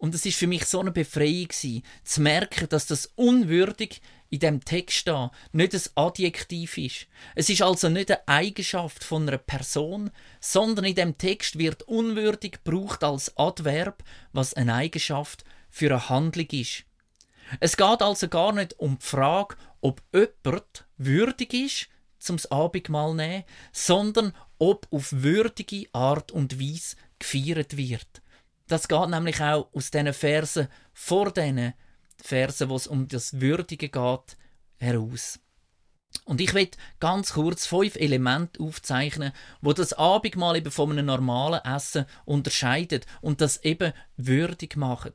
Und 0.01 0.15
es 0.15 0.25
ist 0.25 0.39
für 0.39 0.47
mich 0.47 0.65
so 0.65 0.81
eine 0.81 0.93
Befreiung 0.93 1.49
gewesen, 1.49 1.83
zu 2.05 2.23
merken, 2.23 2.69
dass 2.71 2.87
das 2.87 3.13
unwürdig 3.17 4.01
in 4.31 4.39
dem 4.39 4.65
Text 4.65 5.07
da 5.07 5.31
nicht 5.53 5.75
ein 5.75 5.83
Adjektiv 5.95 6.79
ist. 6.79 7.07
Es 7.35 7.51
ist 7.51 7.61
also 7.61 7.91
nicht 7.91 8.11
eine 8.11 8.27
Eigenschaft 8.27 9.05
von 9.05 9.29
einer 9.29 9.37
Person, 9.37 10.11
sondern 10.41 10.87
in 10.87 10.95
dem 10.95 11.19
Text 11.19 11.59
wird 11.59 11.83
unwürdig 11.83 12.61
gebraucht 12.65 13.05
als 13.05 13.37
Adverb, 13.37 14.03
was 14.33 14.55
eine 14.55 14.75
Eigenschaft 14.75 15.45
für 15.69 15.91
eine 15.91 16.09
Handlung 16.09 16.49
ist. 16.53 16.85
Es 17.59 17.77
geht 17.77 18.01
also 18.01 18.29
gar 18.29 18.53
nicht 18.53 18.79
um 18.79 18.99
die 18.99 19.07
Frage, 19.07 19.57
ob 19.83 20.03
jemand 20.15 20.87
würdig 20.97 21.53
ist, 21.53 21.89
zum 22.21 22.39
Abendmahl 22.51 23.15
nehmen, 23.15 23.45
sondern 23.73 24.33
ob 24.59 24.87
auf 24.91 25.11
würdige 25.11 25.87
Art 25.93 26.31
und 26.31 26.61
Weise 26.61 26.97
gefeiert 27.19 27.77
wird. 27.77 28.23
Das 28.69 28.87
geht 28.87 29.09
nämlich 29.09 29.41
auch 29.43 29.69
aus 29.73 29.91
diesen 29.91 30.13
Versen 30.13 30.69
vor 30.93 31.33
diesen 31.33 31.75
Versen, 32.23 32.69
wo 32.69 32.77
es 32.77 32.87
um 32.87 33.09
das 33.09 33.41
Würdige 33.41 33.89
geht, 33.89 34.37
heraus. 34.77 35.41
Und 36.25 36.41
ich 36.41 36.55
will 36.55 36.69
ganz 36.99 37.33
kurz 37.33 37.67
fünf 37.67 37.97
Elemente 37.97 38.61
aufzeichnen, 38.61 39.33
wo 39.61 39.73
das 39.73 39.93
Abendmahl 39.93 40.57
eben 40.57 40.71
von 40.71 40.91
einem 40.91 41.07
normalen 41.07 41.65
Essen 41.65 42.07
unterscheidet 42.25 43.07
und 43.21 43.41
das 43.41 43.65
eben 43.65 43.93
würdig 44.17 44.77
machen. 44.77 45.15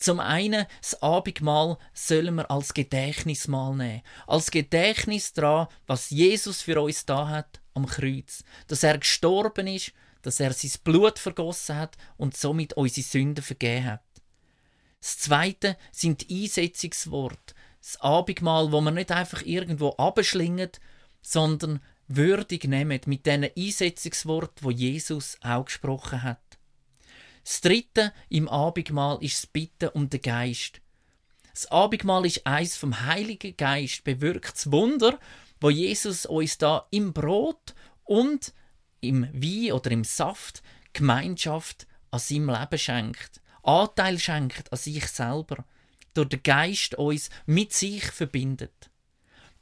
Zum 0.00 0.18
einen, 0.18 0.66
das 0.80 1.00
Abendmahl 1.02 1.78
sollen 1.94 2.34
wir 2.34 2.50
als 2.50 2.74
Gedächtnismahl 2.74 3.76
nehmen. 3.76 4.02
Als 4.26 4.50
Gedächtnis 4.50 5.32
daran, 5.32 5.68
was 5.86 6.10
Jesus 6.10 6.62
für 6.62 6.80
uns 6.80 7.06
da 7.06 7.28
hat 7.28 7.60
am 7.74 7.86
Kreuz. 7.86 8.42
Dass 8.66 8.82
er 8.82 8.98
gestorben 8.98 9.68
ist 9.68 9.92
dass 10.22 10.40
er 10.40 10.52
sein 10.52 10.72
Blut 10.84 11.18
vergossen 11.18 11.76
hat 11.76 11.96
und 12.16 12.36
somit 12.36 12.74
unsere 12.74 13.06
Sünden 13.06 13.42
vergeben 13.42 13.86
hat. 13.86 14.04
Das 15.00 15.18
zweite 15.18 15.76
sind 15.92 16.28
die 16.28 16.42
Einsetzungsworte. 16.42 17.54
Das 17.80 18.00
Abendmahl, 18.00 18.70
wo 18.72 18.80
man 18.80 18.94
nicht 18.94 19.10
einfach 19.10 19.42
irgendwo 19.42 19.90
abschlingt, 19.90 20.80
sondern 21.22 21.80
würdig 22.08 22.64
nehmen 22.64 23.00
mit 23.06 23.24
diesen 23.24 23.48
Einsetzungsworten, 23.56 24.62
wo 24.62 24.70
Jesus 24.70 25.38
auch 25.40 25.64
gesprochen 25.64 26.22
hat. 26.22 26.49
Das 27.44 27.60
dritte 27.60 28.12
im 28.28 28.48
Abendmahl 28.48 29.18
ist 29.22 29.42
das 29.42 29.46
Bitten 29.46 29.88
um 29.88 30.08
den 30.10 30.20
Geist. 30.20 30.80
Das 31.52 31.66
Abendmahl 31.66 32.26
ist 32.26 32.46
eins 32.46 32.76
vom 32.76 33.06
Heiligen 33.06 33.56
Geist 33.56 34.04
bewirktes 34.04 34.70
Wunder, 34.70 35.18
wo 35.60 35.70
Jesus 35.70 36.26
uns 36.26 36.58
da 36.58 36.86
im 36.90 37.12
Brot 37.12 37.74
und 38.04 38.54
im 39.00 39.28
Wein 39.32 39.72
oder 39.72 39.90
im 39.90 40.04
Saft 40.04 40.62
Gemeinschaft 40.92 41.86
an 42.10 42.20
seinem 42.20 42.50
Leben 42.50 42.78
schenkt, 42.78 43.40
Anteil 43.62 44.18
schenkt 44.18 44.72
an 44.72 44.78
sich 44.78 45.06
selber, 45.06 45.64
durch 46.14 46.28
den 46.28 46.42
Geist 46.42 46.94
uns 46.94 47.30
mit 47.46 47.72
sich 47.72 48.04
verbindet. 48.04 48.89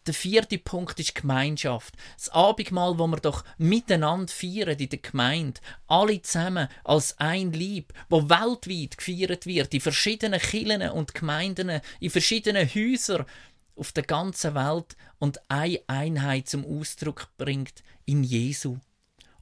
Der 0.06 0.14
vierte 0.14 0.58
Punkt 0.58 0.98
ist 1.00 1.14
Gemeinschaft. 1.14 1.94
Das 2.16 2.30
Abendmahl, 2.30 2.98
wo 2.98 3.06
wir 3.06 3.18
doch 3.18 3.44
miteinander 3.58 4.32
feiern 4.32 4.78
in 4.78 4.88
der 4.88 4.98
Gemeinde. 5.00 5.60
Alle 5.86 6.22
zusammen 6.22 6.68
als 6.84 7.18
ein 7.18 7.52
Lieb, 7.52 7.92
wo 8.08 8.28
weltweit 8.28 8.96
gefeiert 8.96 9.44
wird, 9.44 9.74
in 9.74 9.80
verschiedenen 9.80 10.40
Kirchen 10.40 10.88
und 10.90 11.14
Gemeinden, 11.14 11.82
in 12.00 12.10
verschiedenen 12.10 12.66
Häusern 12.66 13.26
auf 13.76 13.92
der 13.92 14.04
ganzen 14.04 14.54
Welt 14.54 14.96
und 15.18 15.40
eine 15.50 15.80
Einheit 15.86 16.48
zum 16.48 16.64
Ausdruck 16.64 17.28
bringt 17.36 17.82
in 18.06 18.24
Jesu. 18.24 18.78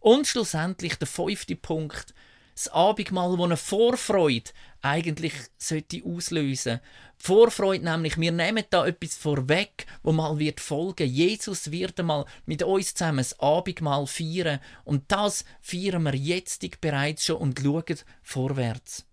Und 0.01 0.27
schlussendlich 0.27 0.97
der 0.97 1.09
fünfte 1.09 1.57
Punkt, 1.57 2.15
das 2.57 2.69
Abendmahl, 2.69 3.37
das 3.37 3.45
eine 3.45 3.57
Vorfreude 3.57 4.51
eigentlich 4.81 5.35
sollte 5.59 6.03
auslösen. 6.05 6.81
Die 7.21 7.25
Vorfreude 7.25 7.85
nämlich, 7.85 8.19
wir 8.19 8.33
nehmen 8.33 8.65
da 8.71 8.87
etwas 8.87 9.15
vorweg, 9.15 9.87
wo 10.03 10.13
mal 10.13 10.39
wird 10.39 10.61
folgen. 10.61 11.07
Jesus 11.07 11.71
wird 11.71 12.01
einmal 12.01 12.25
mit 12.47 12.63
uns 12.63 12.95
zusammen 12.95 13.19
das 13.19 13.39
Abendmahl 13.41 14.07
feiern 14.07 14.61
und 14.85 15.05
das 15.09 15.45
feiern 15.61 16.03
wir 16.05 16.15
jetzt 16.15 16.81
bereits 16.81 17.27
schon 17.27 17.37
und 17.37 17.61
schauen 17.61 17.99
vorwärts. 18.23 19.05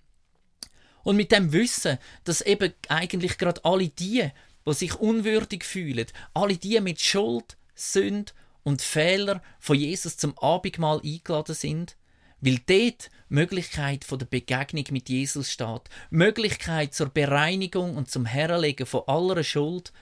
Und 1.04 1.18
mit 1.18 1.34
dem 1.34 1.52
Wissen, 1.52 1.98
dass 2.24 2.40
eben 2.40 2.74
eigentlich 2.88 3.38
gerade 3.38 3.64
alle 3.66 3.90
die, 3.90 4.30
die 4.66 4.74
sich 4.74 4.96
unwürdig 4.96 5.66
fühlen, 5.66 6.08
alle 6.34 6.56
die 6.56 6.80
mit 6.80 7.02
Schuld, 7.02 7.58
Sünde 7.76 8.32
und 8.64 8.82
Fehler 8.82 9.42
von 9.60 9.78
Jesus 9.78 10.16
zum 10.16 10.38
Abendmahl 10.38 11.02
eingeladen 11.04 11.56
sind, 11.56 11.98
weil 12.44 12.60
dort 12.66 13.10
Möglichkeit 13.30 14.04
von 14.04 14.20
der 14.20 14.26
Begegnung 14.26 14.84
mit 14.92 15.08
Jesus 15.08 15.50
steht, 15.50 15.84
Möglichkeit 16.10 16.94
zur 16.94 17.08
Bereinigung 17.08 17.96
und 17.96 18.12
zum 18.12 18.26
Herlegen 18.26 18.86
von 18.86 19.04
aller 19.08 19.44
Schuld. 19.46 19.94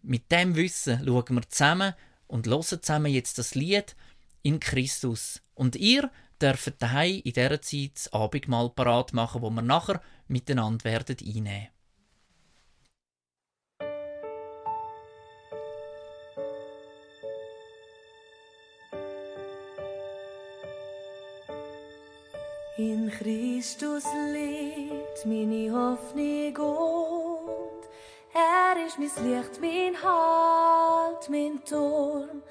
Mit 0.00 0.30
dem 0.30 0.54
Wissen 0.54 1.04
schauen 1.04 1.34
wir 1.34 1.48
zusammen 1.48 1.94
und 2.28 2.46
hören 2.46 2.62
zusammen 2.62 3.12
jetzt 3.12 3.38
das 3.38 3.56
Lied 3.56 3.96
in 4.42 4.60
Christus. 4.60 5.42
Und 5.54 5.74
ihr 5.74 6.12
dürft 6.40 6.80
daheim 6.80 7.20
in 7.24 7.32
dieser 7.32 7.60
Zeit 7.60 7.92
das 7.96 8.12
Abendmahl 8.12 8.70
parat 8.70 9.12
machen, 9.12 9.42
wo 9.42 9.50
wir 9.50 9.62
nachher 9.62 10.00
miteinander 10.28 10.84
werden 10.84 11.16
einnehmen. 11.20 11.73
In 22.86 23.10
Christus 23.10 24.04
liegt 24.30 25.24
meine 25.24 25.72
Hoffnung 25.72 26.54
und 26.58 27.82
er 28.34 28.76
ist 28.86 28.98
mein 28.98 29.10
Licht, 29.26 29.58
mein 29.58 29.96
Halt, 30.02 31.30
mein 31.30 31.64
Turm, 31.64 32.42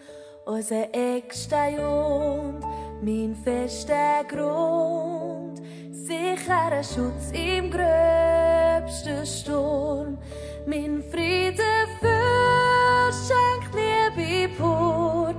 unser 0.45 0.87
Eckstein 0.91 1.77
und 1.77 2.61
mein 3.03 3.35
fester 3.43 4.23
Grund, 4.27 5.61
sicherer 5.91 6.83
Schutz 6.83 7.29
im 7.31 7.69
gröbsten 7.69 9.27
Sturm, 9.27 10.17
mein 10.65 11.03
Friede 11.11 11.87
verschenkt 11.99 13.75
Liebe 13.75 14.51
pur, 14.55 15.35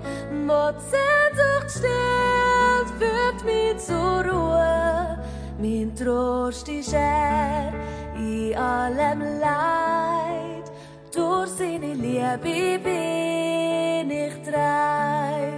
wo 0.47 0.71
die 0.71 0.85
Sehnsucht 0.89 1.71
stillt, 1.79 2.04
Mein 5.65 5.97
Trost 5.97 6.69
ist 6.69 6.93
er 6.93 7.73
in 8.19 8.55
allem 8.55 9.21
Leid, 9.41 10.71
durch 11.11 11.49
seine 11.49 11.95
Liebe 11.95 12.79
bin 12.85 14.11
ich 14.11 14.35
treit. 14.43 15.55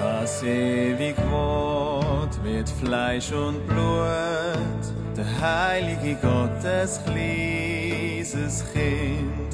Das 0.00 0.42
ewig 0.42 1.16
Wort 1.30 2.42
wird 2.42 2.70
Fleisch 2.70 3.30
und 3.32 3.66
Blut, 3.66 4.84
der 5.14 5.26
heilige 5.38 6.14
Gottes 6.14 6.98
kleines 7.04 8.64
Kind, 8.72 9.49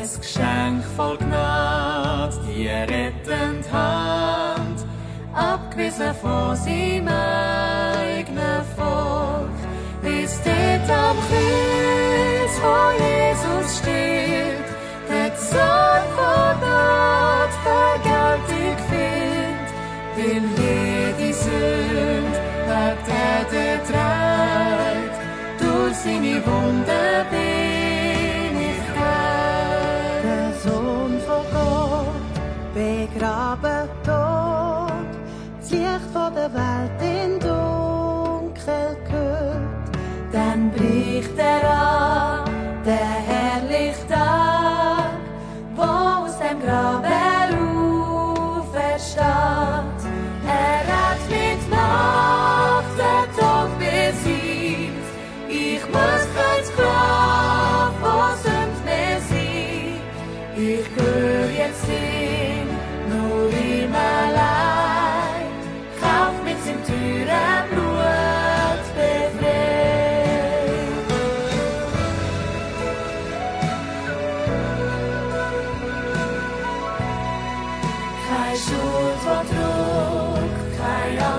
es 0.00 0.20
Geschenk 0.20 0.84
voll 0.96 1.16
Gnade, 1.18 2.38
die 2.46 2.68
rettend 2.68 3.70
Hand, 3.72 4.86
abgewiesen 5.34 6.14
von 6.20 6.56
seinem 6.56 7.08
eigenen 7.08 8.64
Volk, 8.76 9.56
bis 10.02 10.40
dort 10.44 10.90
am 10.90 11.16
Kreuz, 11.28 12.54
wo 12.62 12.76
Jesus 13.04 13.78
steht, 13.78 14.66
der 15.08 15.36
Sohn 15.36 16.04
von 16.16 16.60
Gott 16.60 17.52
Vergeltung 17.62 18.76
findet, 18.88 19.68
will 20.16 20.46
jede 20.56 21.34
Sünde 21.34 22.42
hat 22.68 23.08
er 23.08 23.44
getreibt, 23.44 25.18
durch 25.60 25.96
seine 25.96 26.44
Wunder 26.46 27.24
Licht 36.42 36.50
von 36.50 37.01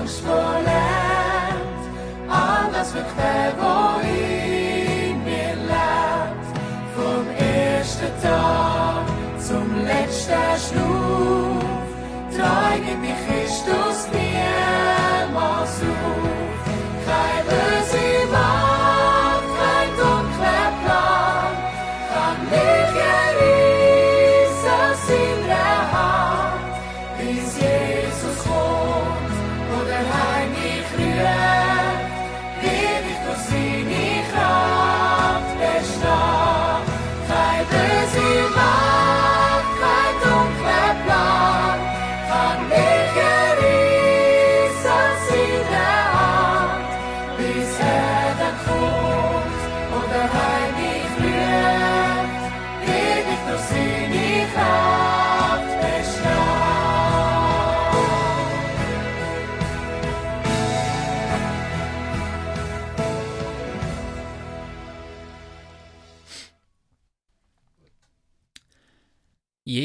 keine 0.04 0.10
Angst 0.10 0.20
vor 0.20 0.60
Leid. 0.64 1.54
Anders 2.28 2.94
wirkt 2.94 3.16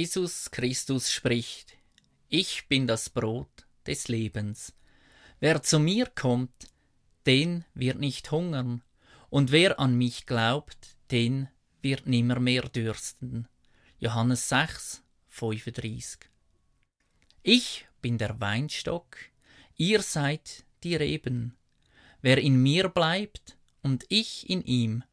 Jesus 0.10 0.50
Christus 0.50 1.12
spricht, 1.12 1.78
Ich 2.30 2.67
bin 2.67 2.88
das 2.88 3.12
Brot 3.12 3.67
des 3.86 4.08
Lebens. 4.08 4.74
Wer 5.39 5.62
zu 5.62 5.78
mir 5.78 6.08
kommt, 6.08 6.67
den 7.28 7.63
wird 7.76 8.00
nicht 8.00 8.32
hungern, 8.32 8.82
und 9.30 9.52
wer 9.52 9.80
an 9.80 9.95
mich 9.95 10.26
glaubt, 10.26 10.98
den 11.12 11.48
wird 11.84 12.08
nimmermehr 12.08 12.63
dürsten. 12.63 13.48
Johannes 14.00 14.50
6, 14.50 15.04
35. 15.28 16.22
Ich 17.43 17.86
bin 18.02 18.17
der 18.17 18.41
Weinstock, 18.41 19.15
ihr 19.76 20.02
seid 20.02 20.65
die 20.84 20.95
Reben. 20.95 21.56
Wer 22.24 22.39
in 22.39 22.60
mir 22.60 22.89
bleibt 22.89 23.60
und 23.84 24.08
ich 24.10 24.50
in 24.50 24.63
ihm, 24.63 25.04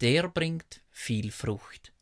der 0.00 0.28
bringt 0.28 0.80
viel 0.92 1.32
Frucht. 1.32 1.92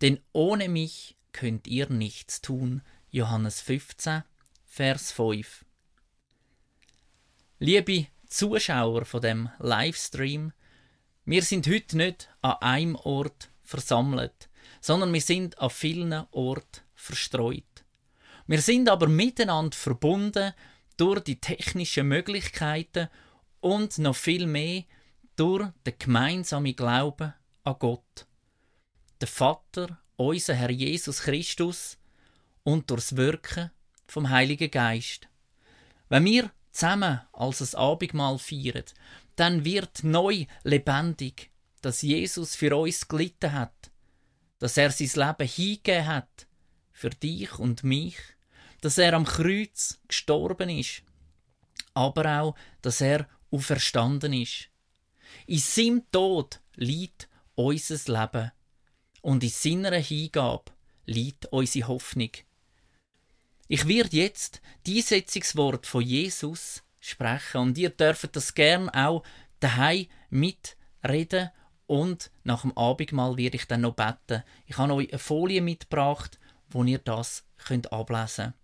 Denn 0.00 0.20
ohne 0.32 0.68
mich 0.68 1.17
könnt 1.38 1.68
ihr 1.68 1.88
nichts 1.88 2.40
tun. 2.40 2.82
Johannes 3.10 3.60
15, 3.60 4.24
Vers 4.66 5.12
5. 5.12 5.64
Liebe 7.60 8.08
Zuschauer 8.26 9.04
von 9.04 9.22
dem 9.22 9.48
Livestream, 9.60 10.52
wir 11.24 11.42
sind 11.42 11.68
heute 11.68 11.96
nicht 11.96 12.28
an 12.42 12.56
einem 12.60 12.96
Ort 12.96 13.50
versammelt, 13.62 14.48
sondern 14.80 15.12
wir 15.12 15.20
sind 15.20 15.60
an 15.60 15.70
vielen 15.70 16.12
Orten 16.32 16.80
verstreut. 16.96 17.84
Wir 18.48 18.60
sind 18.60 18.88
aber 18.88 19.06
miteinander 19.06 19.76
verbunden 19.76 20.52
durch 20.96 21.20
die 21.20 21.40
technischen 21.40 22.08
Möglichkeiten 22.08 23.10
und 23.60 23.98
noch 23.98 24.16
viel 24.16 24.48
mehr 24.48 24.82
durch 25.36 25.68
den 25.86 25.94
gemeinsamen 26.00 26.74
Glauben 26.74 27.32
an 27.62 27.76
Gott. 27.78 28.26
Der 29.20 29.28
Vater, 29.28 30.00
unser 30.18 30.54
Herr 30.54 30.70
Jesus 30.70 31.20
Christus 31.20 31.96
und 32.64 32.90
durchs 32.90 33.16
Wirken 33.16 33.70
vom 34.08 34.28
Heiligen 34.30 34.70
Geist. 34.70 35.28
Wenn 36.08 36.24
wir 36.24 36.50
zusammen 36.72 37.20
als 37.32 37.62
ein 37.62 37.78
Abendmahl 37.78 38.38
feiern, 38.38 38.84
dann 39.36 39.64
wird 39.64 40.02
neu 40.02 40.46
lebendig, 40.64 41.50
dass 41.82 42.02
Jesus 42.02 42.56
für 42.56 42.76
uns 42.76 43.06
gelitten 43.06 43.52
hat, 43.52 43.92
dass 44.58 44.76
er 44.76 44.90
sein 44.90 45.28
Leben 45.28 45.48
hingegeben 45.48 46.06
hat 46.06 46.46
für 46.90 47.10
dich 47.10 47.56
und 47.58 47.84
mich, 47.84 48.16
dass 48.80 48.98
er 48.98 49.12
am 49.14 49.24
Kreuz 49.24 50.00
gestorben 50.08 50.68
ist, 50.68 51.02
aber 51.94 52.40
auch, 52.40 52.54
dass 52.82 53.00
er 53.00 53.28
auferstanden 53.52 54.32
ist. 54.32 54.68
In 55.46 55.58
seinem 55.58 56.10
Tod 56.10 56.60
liegt 56.74 57.28
unser 57.54 58.20
Leben 58.20 58.50
und 59.22 59.42
in 59.42 59.50
seiner 59.50 59.96
Hingabe 59.96 60.72
liegt 61.06 61.46
unsere 61.46 61.88
Hoffnung. 61.88 62.30
Ich 63.66 63.86
werde 63.86 64.16
jetzt 64.16 64.60
die 64.86 65.02
Setzungswort 65.02 65.86
von 65.86 66.02
Jesus 66.02 66.82
sprechen 67.00 67.58
und 67.58 67.78
ihr 67.78 67.90
dürft 67.90 68.34
das 68.34 68.54
gern 68.54 68.88
auch 68.88 69.22
daheim 69.60 70.06
mitreden 70.30 71.50
und 71.86 72.30
nach 72.44 72.62
dem 72.62 72.76
Abendmahl 72.76 73.36
werde 73.36 73.56
ich 73.56 73.66
dann 73.66 73.80
noch 73.80 73.94
beten. 73.94 74.42
Ich 74.66 74.76
habe 74.78 74.94
euch 74.94 75.10
eine 75.10 75.18
Folie 75.18 75.62
mitgebracht, 75.62 76.38
wo 76.68 76.84
ihr 76.84 76.98
das 76.98 77.44
könnt 77.56 77.92
ablesen. 77.92 78.54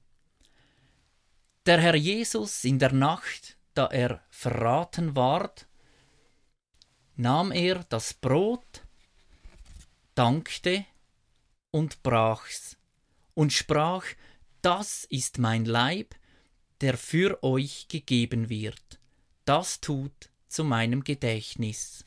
Der 1.67 1.81
Herr 1.81 1.95
Jesus 1.95 2.65
in 2.65 2.79
der 2.79 2.93
Nacht, 2.93 3.57
da 3.73 3.87
er 3.87 4.23
verraten 4.29 5.17
ward, 5.17 5.67
nahm 7.17 7.51
er 7.53 7.85
das 7.85 8.13
Brot, 8.13 8.84
dankte 10.15 10.85
und 11.71 12.03
brach's 12.03 12.77
und 13.35 13.53
sprach, 13.53 14.05
das 14.63 15.05
ist 15.05 15.39
mein 15.39 15.65
Leib, 15.65 16.15
der 16.81 16.97
für 16.97 17.43
euch 17.43 17.89
gegeben 17.89 18.49
wird. 18.49 19.01
Das 19.45 19.81
tut 19.81 20.31
zu 20.49 20.65
meinem 20.65 21.05
Gedächtnis. 21.05 22.05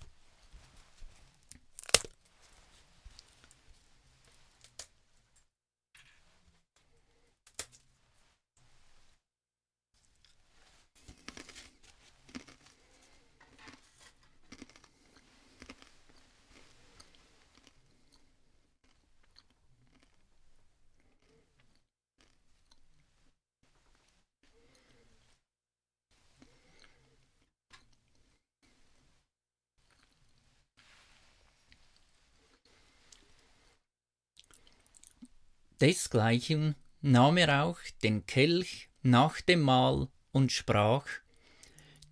Desgleichen 35.82 36.76
nahm 37.02 37.38
er 37.38 37.64
auch 37.64 37.80
den 38.04 38.26
Kelch 38.26 38.90
nach 39.02 39.42
dem 39.42 39.62
Mahl 39.62 40.10
und 40.32 40.52
sprach, 40.52 41.06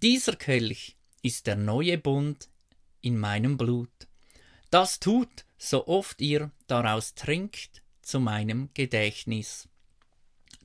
Dieser 0.02 0.36
Kelch 0.36 0.96
ist 1.22 1.48
der 1.48 1.56
neue 1.56 1.98
Bund 1.98 2.50
in 3.02 3.18
meinem 3.18 3.58
Blut. 3.58 4.08
Das 4.70 5.00
tut, 5.00 5.46
so 5.58 5.88
oft 5.88 6.22
ihr 6.22 6.52
daraus 6.68 7.16
trinkt, 7.16 7.82
zu 8.02 8.20
meinem 8.20 8.70
Gedächtnis. 8.74 9.68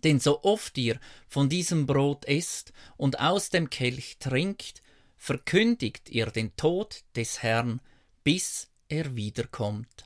Denn 0.05 0.21
so 0.21 0.43
oft 0.43 0.77
ihr 0.79 0.99
von 1.29 1.49
diesem 1.49 1.87
Brot 1.87 2.25
esst 2.27 2.73
und 2.97 3.21
aus 3.21 3.51
dem 3.51 3.71
Kelch 3.71 4.19
trinkt, 4.19 4.83
verkündigt 5.17 6.09
ihr 6.11 6.27
den 6.27 6.57
Tod 6.57 7.05
des 7.15 7.43
Herrn, 7.43 7.81
bis 8.25 8.71
er 8.89 9.17
wiederkommt. 9.17 10.05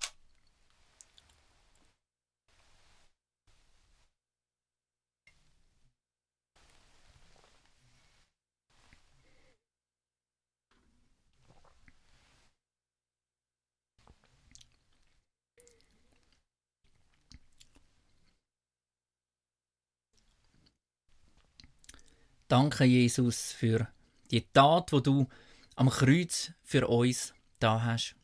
Danke, 22.55 22.85
Jesus, 22.85 23.51
für 23.51 23.89
die 24.31 24.47
Tat, 24.53 24.93
wo 24.93 25.01
du 25.01 25.27
am 25.75 25.91
Kreuz 25.91 26.53
für 26.63 26.87
uns 26.87 27.35
da 27.59 27.83
hast. 27.83 28.15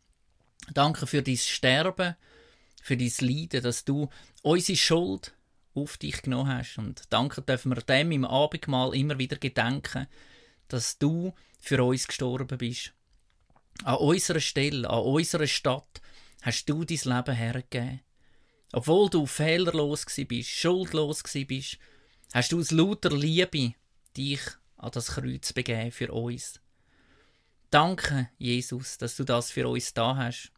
Danke 0.72 1.08
für 1.08 1.20
dein 1.20 1.36
Sterben, 1.36 2.14
für 2.80 2.96
dein 2.96 3.10
Leiden, 3.18 3.60
dass 3.60 3.84
du 3.84 4.08
unsere 4.42 4.76
Schuld 4.76 5.34
auf 5.74 5.96
dich 5.96 6.22
genommen 6.22 6.48
hast. 6.48 6.78
Und 6.78 7.02
danke 7.10 7.42
dürfen 7.42 7.74
wir 7.74 7.82
dem 7.82 8.12
im 8.12 8.24
Abendmahl 8.24 8.94
immer 8.94 9.18
wieder 9.18 9.34
gedenken, 9.34 10.06
dass 10.68 10.96
du 10.96 11.34
für 11.58 11.82
uns 11.82 12.06
gestorben 12.06 12.56
bist. 12.56 12.92
An 13.82 13.96
unserer 13.96 14.38
Stelle, 14.38 14.88
an 14.88 15.00
unserer 15.00 15.48
Stadt 15.48 16.00
hast 16.42 16.66
du 16.66 16.84
dein 16.84 16.98
Leben 17.02 17.34
hergegeben. 17.34 18.00
Obwohl 18.72 19.10
du 19.10 19.26
fehlerlos 19.26 20.06
bist, 20.28 20.50
schuldlos 20.50 21.24
bist, 21.24 21.78
hast 22.32 22.52
du 22.52 22.60
aus 22.60 22.70
lauter 22.70 23.10
Liebe 23.10 23.74
dich 24.16 24.40
an 24.76 24.90
das 24.92 25.08
Kreuz 25.08 25.52
begeben 25.52 25.92
für 25.92 26.12
uns. 26.12 26.60
Danke, 27.70 28.28
Jesus, 28.38 28.98
dass 28.98 29.16
du 29.16 29.24
das 29.24 29.50
für 29.50 29.68
uns 29.68 29.94
da 29.94 30.16
hast. 30.16 30.52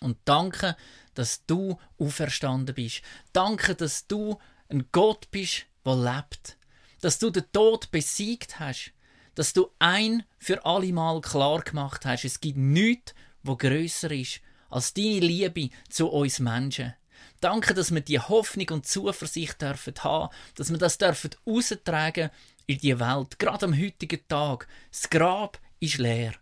Und 0.00 0.18
danke, 0.24 0.76
dass 1.14 1.46
du 1.46 1.78
auferstanden 1.98 2.74
bist. 2.74 3.02
Danke, 3.32 3.74
dass 3.74 4.06
du 4.06 4.38
ein 4.68 4.88
Gott 4.90 5.30
bist, 5.30 5.66
der 5.84 5.96
lebt. 5.96 6.58
Dass 7.00 7.18
du 7.18 7.30
den 7.30 7.50
Tod 7.52 7.90
besiegt 7.90 8.58
hast. 8.58 8.92
Dass 9.34 9.52
du 9.52 9.70
ein 9.78 10.24
für 10.38 10.64
alle 10.64 10.92
Mal 10.92 11.20
klar 11.20 11.60
gemacht 11.60 12.04
hast, 12.04 12.24
es 12.24 12.40
gibt 12.40 12.58
nichts, 12.58 13.14
wo 13.42 13.56
größer 13.56 14.10
ist 14.10 14.40
als 14.70 14.94
deine 14.94 15.20
Liebe 15.20 15.70
zu 15.88 16.08
uns 16.08 16.40
Menschen. 16.40 16.94
Danke, 17.40 17.74
dass 17.74 17.92
wir 17.92 18.00
die 18.00 18.18
Hoffnung 18.18 18.68
und 18.70 18.86
Zuversicht 18.86 19.60
dürfen 19.60 19.94
haben, 20.02 20.34
dass 20.56 20.70
wir 20.70 20.78
das 20.78 20.98
dürfen 20.98 21.30
austragen 21.44 22.30
in 22.66 22.78
die 22.78 22.98
Welt, 22.98 23.38
gerade 23.38 23.66
am 23.66 23.78
heutigen 23.78 24.26
Tag. 24.28 24.68
Das 24.90 25.10
Grab 25.10 25.60
ist 25.80 25.98
leer. 25.98 26.34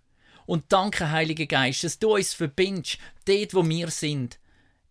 Und 0.46 0.64
danke, 0.72 1.11
Heiliger 1.11 1.46
Geist, 1.46 1.85
dass 1.85 1.98
du 1.98 2.14
uns 2.14 2.35
verbindest, 2.35 2.98
dort, 3.24 3.54
wo 3.54 3.68
wir 3.68 3.90
sind. 3.90 4.38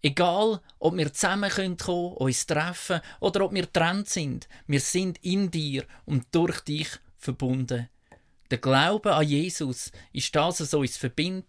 Egal, 0.02 0.62
ob 0.80 0.98
wir 0.98 1.14
zusammen 1.14 1.50
kommen 1.50 1.78
können, 1.78 2.14
uns 2.14 2.48
treffen 2.48 3.02
oder 3.20 3.46
ob 3.46 3.54
wir 3.54 3.64
getrennt 3.64 4.10
sind, 4.10 4.50
wir 4.66 4.80
sind 4.80 5.20
in 5.24 5.52
dir 5.52 5.86
und 6.06 6.26
durch 6.32 6.62
dich 6.62 6.90
verbunden. 7.18 7.88
Der 8.50 8.58
Glaube 8.58 9.14
an 9.14 9.28
Jesus 9.28 9.92
ist 10.12 10.36
das, 10.36 10.60
was 10.60 10.74
uns 10.74 10.98
verbindet, 10.98 11.48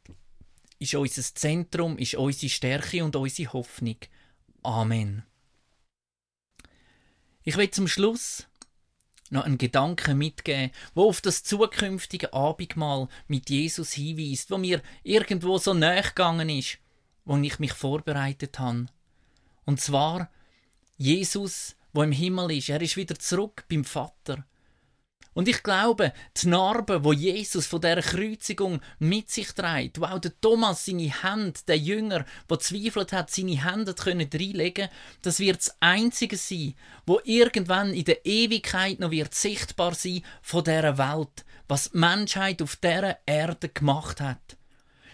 ist 0.78 0.94
unser 0.94 1.22
Zentrum, 1.22 1.96
ist 1.96 2.14
unsere 2.14 2.50
Stärke 2.50 3.02
und 3.02 3.16
unsere 3.16 3.52
Hoffnung. 3.52 3.96
Amen. 4.62 5.24
Ich 7.42 7.56
will 7.56 7.70
zum 7.70 7.88
Schluss 7.88 8.46
noch 9.32 9.44
einen 9.44 9.58
Gedanken 9.58 10.18
mitgeben, 10.18 10.70
wo 10.94 11.08
auf 11.08 11.20
das 11.20 11.42
zukünftige 11.42 12.32
Abendmahl 12.32 13.08
mit 13.26 13.50
Jesus 13.50 13.92
hinweist, 13.92 14.50
wo 14.50 14.58
mir 14.58 14.82
irgendwo 15.02 15.58
so 15.58 15.72
gegangen 15.74 16.48
ist, 16.48 16.78
wo 17.24 17.36
ich 17.36 17.58
mich 17.58 17.72
vorbereitet 17.72 18.58
habe. 18.58 18.86
Und 19.64 19.80
zwar, 19.80 20.30
Jesus 20.96 21.76
wo 21.92 22.02
im 22.02 22.12
Himmel 22.12 22.50
ist. 22.52 22.68
Er 22.68 22.80
ist 22.80 22.96
wieder 22.96 23.18
zurück 23.18 23.64
beim 23.68 23.84
Vater. 23.84 24.44
Und 25.34 25.48
ich 25.48 25.62
glaube, 25.62 26.12
die 26.36 26.48
Narbe, 26.48 27.04
wo 27.04 27.12
Jesus 27.12 27.66
von 27.66 27.80
der 27.80 28.02
Kreuzigung 28.02 28.80
mit 28.98 29.30
sich 29.30 29.52
trägt, 29.52 30.00
wo 30.00 30.04
auch 30.04 30.18
der 30.18 30.38
Thomas 30.40 30.84
seine 30.84 31.22
Hände, 31.22 31.58
der 31.66 31.78
Jünger, 31.78 32.26
der 32.50 32.58
zweifelt 32.58 33.12
hat, 33.12 33.30
seine 33.30 33.64
Hände 33.64 33.94
können 33.94 34.28
reinlegen, 34.32 34.88
das 35.22 35.40
wird 35.40 35.58
das 35.58 35.74
einzige 35.80 36.36
sein, 36.36 36.74
wo 37.06 37.20
irgendwann 37.24 37.94
in 37.94 38.04
der 38.04 38.26
Ewigkeit 38.26 39.00
noch 39.00 39.10
wird 39.10 39.34
sichtbar 39.34 39.94
sein 39.94 40.22
von 40.42 40.64
der 40.64 40.98
Welt, 40.98 41.44
was 41.66 41.90
die 41.90 41.98
Menschheit 41.98 42.60
auf 42.60 42.76
der 42.76 43.18
Erde 43.24 43.70
gemacht 43.70 44.20
hat. 44.20 44.56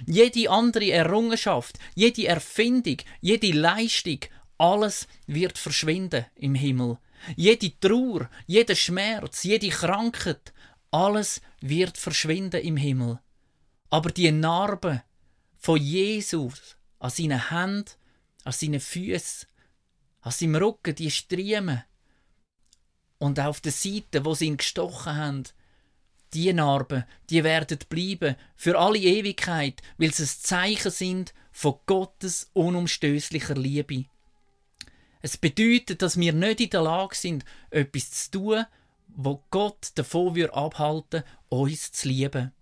Jede 0.07 0.51
andere 0.51 0.91
Errungenschaft, 0.91 1.79
jede 1.95 2.27
Erfindung, 2.27 2.99
jede 3.21 3.53
Leistung, 3.53 4.21
alles 4.57 5.07
wird 5.27 5.59
verschwinden 5.59 6.27
im 6.37 6.55
Himmel. 6.55 6.99
Jede 7.37 7.79
Trauer, 7.81 8.31
jeder 8.47 8.75
Schmerz, 8.75 9.43
jede 9.45 9.69
Krankheit, 9.69 10.53
alles 10.91 11.41
wird 11.61 11.99
verschwinden 11.99 12.63
im 12.63 12.77
Himmel. 12.77 13.21
Aber 13.91 14.11
die 14.11 14.31
Narbe 14.31 15.03
von 15.59 15.81
Jesus 15.81 16.77
an 16.99 17.11
seinen 17.11 17.51
Händen, 17.51 17.91
an 18.45 18.53
seinen 18.53 18.81
Füßen, 18.81 19.49
an 20.21 20.33
seinem 20.33 20.57
Rücken, 20.57 20.95
die 20.95 21.11
Striemen 21.11 21.85
und 23.19 23.41
auf 23.41 23.61
der 23.61 23.73
Seite, 23.73 24.25
wo 24.25 24.35
sie 24.35 24.47
ihn 24.47 24.57
gestochen 24.57 25.17
haben, 25.17 25.45
die 26.35 26.53
Narben, 26.53 27.05
die 27.31 27.43
werden 27.43 27.79
bleiben 27.89 28.37
für 28.55 28.79
alle 28.79 28.99
Ewigkeit, 28.99 29.81
weil 29.97 30.13
sie 30.13 30.25
ein 30.25 30.29
Zeichen 30.29 30.91
sind 30.91 31.35
von 31.53 31.77
Gottes 31.87 32.51
unumstößlicher 32.53 33.55
Liebe. 33.55 34.05
Es 35.21 35.37
bedeutet, 35.37 36.03
dass 36.03 36.19
wir 36.19 36.33
nicht 36.33 36.61
in 36.61 36.71
der 36.71 36.83
Lage 36.83 37.15
sind, 37.15 37.45
etwas 37.71 38.11
zu 38.11 38.31
tun, 38.31 38.67
wo 39.09 39.45
Gott 39.51 39.91
davon 39.95 40.35
wir 40.35 40.55
abhalten, 40.57 41.25
uns 41.49 41.93
zu 41.93 42.09
lieben. 42.09 42.53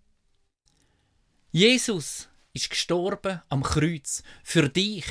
Jesus 1.51 2.29
ist 2.53 2.71
gestorben 2.71 3.43
am 3.49 3.63
Kreuz 3.63 4.23
für 4.43 4.69
dich. 4.69 5.07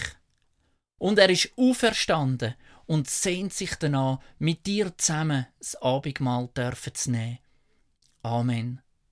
Und 0.97 1.19
er 1.19 1.29
ist 1.29 1.51
auferstanden 1.55 2.55
und 2.85 3.09
sehnt 3.09 3.53
sich 3.53 3.75
danach, 3.75 4.19
mit 4.39 4.65
dir 4.65 4.97
zusammen 4.97 5.47
das 5.59 5.75
Abendmahl 5.75 6.49
zu 6.93 7.11
nehmen. 7.11 7.39
Amen. 8.21 8.84